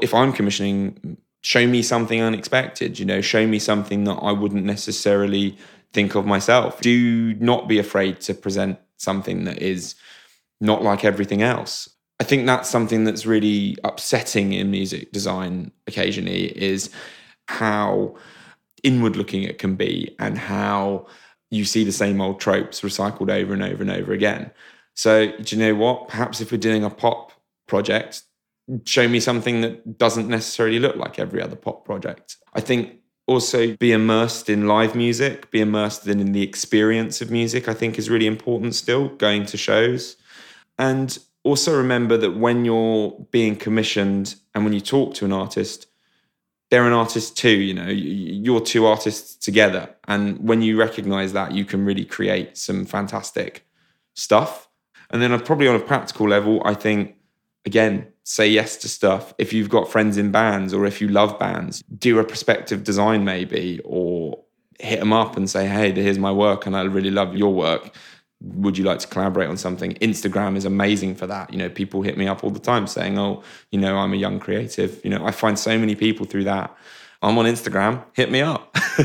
If 0.00 0.14
I'm 0.14 0.32
commissioning, 0.32 1.18
show 1.42 1.66
me 1.66 1.82
something 1.82 2.22
unexpected, 2.22 2.98
you 2.98 3.04
know, 3.04 3.20
show 3.20 3.46
me 3.46 3.58
something 3.58 4.04
that 4.04 4.14
I 4.14 4.32
wouldn't 4.32 4.64
necessarily 4.64 5.58
think 5.92 6.14
of 6.14 6.24
myself. 6.24 6.80
Do 6.80 7.34
not 7.34 7.68
be 7.68 7.78
afraid 7.78 8.20
to 8.22 8.34
present 8.34 8.78
something 8.96 9.44
that 9.44 9.60
is 9.60 9.94
not 10.60 10.82
like 10.82 11.04
everything 11.04 11.42
else. 11.42 11.93
I 12.20 12.24
think 12.24 12.46
that's 12.46 12.70
something 12.70 13.04
that's 13.04 13.26
really 13.26 13.76
upsetting 13.84 14.52
in 14.52 14.70
music 14.70 15.12
design 15.12 15.72
occasionally 15.86 16.56
is 16.60 16.90
how 17.48 18.14
inward 18.82 19.16
looking 19.16 19.42
it 19.42 19.58
can 19.58 19.74
be 19.74 20.14
and 20.18 20.38
how 20.38 21.06
you 21.50 21.64
see 21.64 21.84
the 21.84 21.92
same 21.92 22.20
old 22.20 22.40
tropes 22.40 22.82
recycled 22.82 23.30
over 23.30 23.52
and 23.52 23.62
over 23.62 23.82
and 23.82 23.90
over 23.90 24.12
again. 24.12 24.50
So, 24.94 25.32
do 25.38 25.56
you 25.56 25.62
know 25.62 25.74
what? 25.74 26.08
Perhaps 26.08 26.40
if 26.40 26.52
we're 26.52 26.58
doing 26.58 26.84
a 26.84 26.90
pop 26.90 27.32
project, 27.66 28.22
show 28.84 29.08
me 29.08 29.20
something 29.20 29.60
that 29.62 29.98
doesn't 29.98 30.28
necessarily 30.28 30.78
look 30.78 30.96
like 30.96 31.18
every 31.18 31.42
other 31.42 31.56
pop 31.56 31.84
project. 31.84 32.36
I 32.54 32.60
think 32.60 33.00
also 33.26 33.76
be 33.76 33.92
immersed 33.92 34.48
in 34.48 34.68
live 34.68 34.94
music, 34.94 35.50
be 35.50 35.60
immersed 35.60 36.06
in, 36.06 36.20
in 36.20 36.32
the 36.32 36.42
experience 36.42 37.20
of 37.20 37.30
music, 37.30 37.68
I 37.68 37.74
think 37.74 37.98
is 37.98 38.10
really 38.10 38.26
important 38.26 38.74
still, 38.74 39.08
going 39.08 39.46
to 39.46 39.56
shows. 39.56 40.16
And 40.78 41.18
also 41.44 41.76
remember 41.76 42.16
that 42.16 42.32
when 42.32 42.64
you're 42.64 43.10
being 43.30 43.54
commissioned 43.56 44.34
and 44.54 44.64
when 44.64 44.72
you 44.72 44.80
talk 44.80 45.14
to 45.14 45.24
an 45.24 45.32
artist, 45.32 45.86
they're 46.70 46.86
an 46.86 46.92
artist 46.92 47.36
too. 47.36 47.50
You 47.50 47.74
know, 47.74 47.88
you're 47.88 48.60
two 48.60 48.86
artists 48.86 49.36
together, 49.36 49.94
and 50.08 50.38
when 50.40 50.62
you 50.62 50.78
recognize 50.78 51.32
that, 51.34 51.52
you 51.52 51.64
can 51.64 51.84
really 51.84 52.04
create 52.04 52.56
some 52.56 52.84
fantastic 52.84 53.66
stuff. 54.14 54.68
And 55.10 55.22
then, 55.22 55.32
uh, 55.32 55.38
probably 55.38 55.68
on 55.68 55.76
a 55.76 55.80
practical 55.80 56.28
level, 56.28 56.62
I 56.64 56.74
think 56.74 57.16
again, 57.66 58.08
say 58.24 58.48
yes 58.48 58.76
to 58.78 58.88
stuff. 58.88 59.34
If 59.38 59.52
you've 59.52 59.68
got 59.68 59.90
friends 59.90 60.16
in 60.16 60.30
bands 60.30 60.74
or 60.74 60.86
if 60.86 61.00
you 61.00 61.08
love 61.08 61.38
bands, 61.38 61.82
do 61.98 62.18
a 62.18 62.24
prospective 62.24 62.84
design 62.84 63.24
maybe, 63.24 63.80
or 63.84 64.42
hit 64.80 64.98
them 65.00 65.12
up 65.12 65.36
and 65.36 65.48
say, 65.48 65.66
"Hey, 65.66 65.92
here's 65.92 66.18
my 66.18 66.32
work, 66.32 66.66
and 66.66 66.76
I 66.76 66.82
really 66.82 67.10
love 67.10 67.36
your 67.36 67.52
work." 67.54 67.94
would 68.44 68.76
you 68.76 68.84
like 68.84 68.98
to 69.00 69.06
collaborate 69.06 69.48
on 69.48 69.56
something? 69.56 69.94
Instagram 69.94 70.56
is 70.56 70.64
amazing 70.64 71.14
for 71.14 71.26
that. 71.26 71.52
You 71.52 71.58
know, 71.58 71.68
people 71.68 72.02
hit 72.02 72.18
me 72.18 72.28
up 72.28 72.44
all 72.44 72.50
the 72.50 72.60
time 72.60 72.86
saying, 72.86 73.18
oh, 73.18 73.42
you 73.70 73.80
know, 73.80 73.96
I'm 73.96 74.12
a 74.12 74.16
young 74.16 74.38
creative. 74.38 75.00
You 75.02 75.10
know, 75.10 75.24
I 75.24 75.30
find 75.30 75.58
so 75.58 75.78
many 75.78 75.94
people 75.94 76.26
through 76.26 76.44
that. 76.44 76.76
I'm 77.22 77.38
on 77.38 77.46
Instagram, 77.46 78.04
hit 78.12 78.30
me 78.30 78.42
up. 78.42 78.74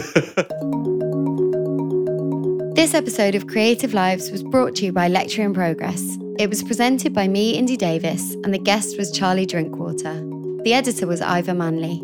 this 2.75 2.93
episode 2.93 3.33
of 3.33 3.47
Creative 3.47 3.93
Lives 3.93 4.29
was 4.29 4.43
brought 4.43 4.75
to 4.75 4.85
you 4.85 4.91
by 4.91 5.07
Lecture 5.07 5.43
in 5.43 5.53
Progress. 5.53 6.17
It 6.37 6.49
was 6.49 6.61
presented 6.61 7.13
by 7.13 7.29
me, 7.29 7.51
Indy 7.51 7.77
Davis, 7.77 8.33
and 8.43 8.53
the 8.53 8.59
guest 8.59 8.97
was 8.97 9.11
Charlie 9.11 9.45
Drinkwater. 9.45 10.15
The 10.63 10.73
editor 10.73 11.07
was 11.07 11.21
Ivor 11.21 11.53
Manley. 11.53 12.01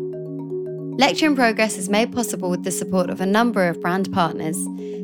Lecture 0.98 1.26
in 1.26 1.36
Progress 1.36 1.76
is 1.76 1.90
made 1.90 2.14
possible 2.14 2.48
with 2.48 2.64
the 2.64 2.70
support 2.70 3.10
of 3.10 3.20
a 3.20 3.26
number 3.26 3.68
of 3.68 3.82
brand 3.82 4.10
partners. 4.10 4.56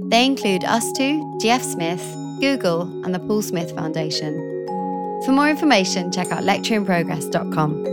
They 0.08 0.24
include 0.24 0.64
us 0.64 0.90
two, 0.92 1.20
GF 1.42 1.60
Smith, 1.60 2.21
Google, 2.42 2.82
and 3.04 3.14
the 3.14 3.20
Paul 3.20 3.40
Smith 3.40 3.70
Foundation. 3.70 4.34
For 5.24 5.30
more 5.30 5.48
information, 5.48 6.10
check 6.10 6.32
out 6.32 6.42
lectureinprogress.com. 6.42 7.91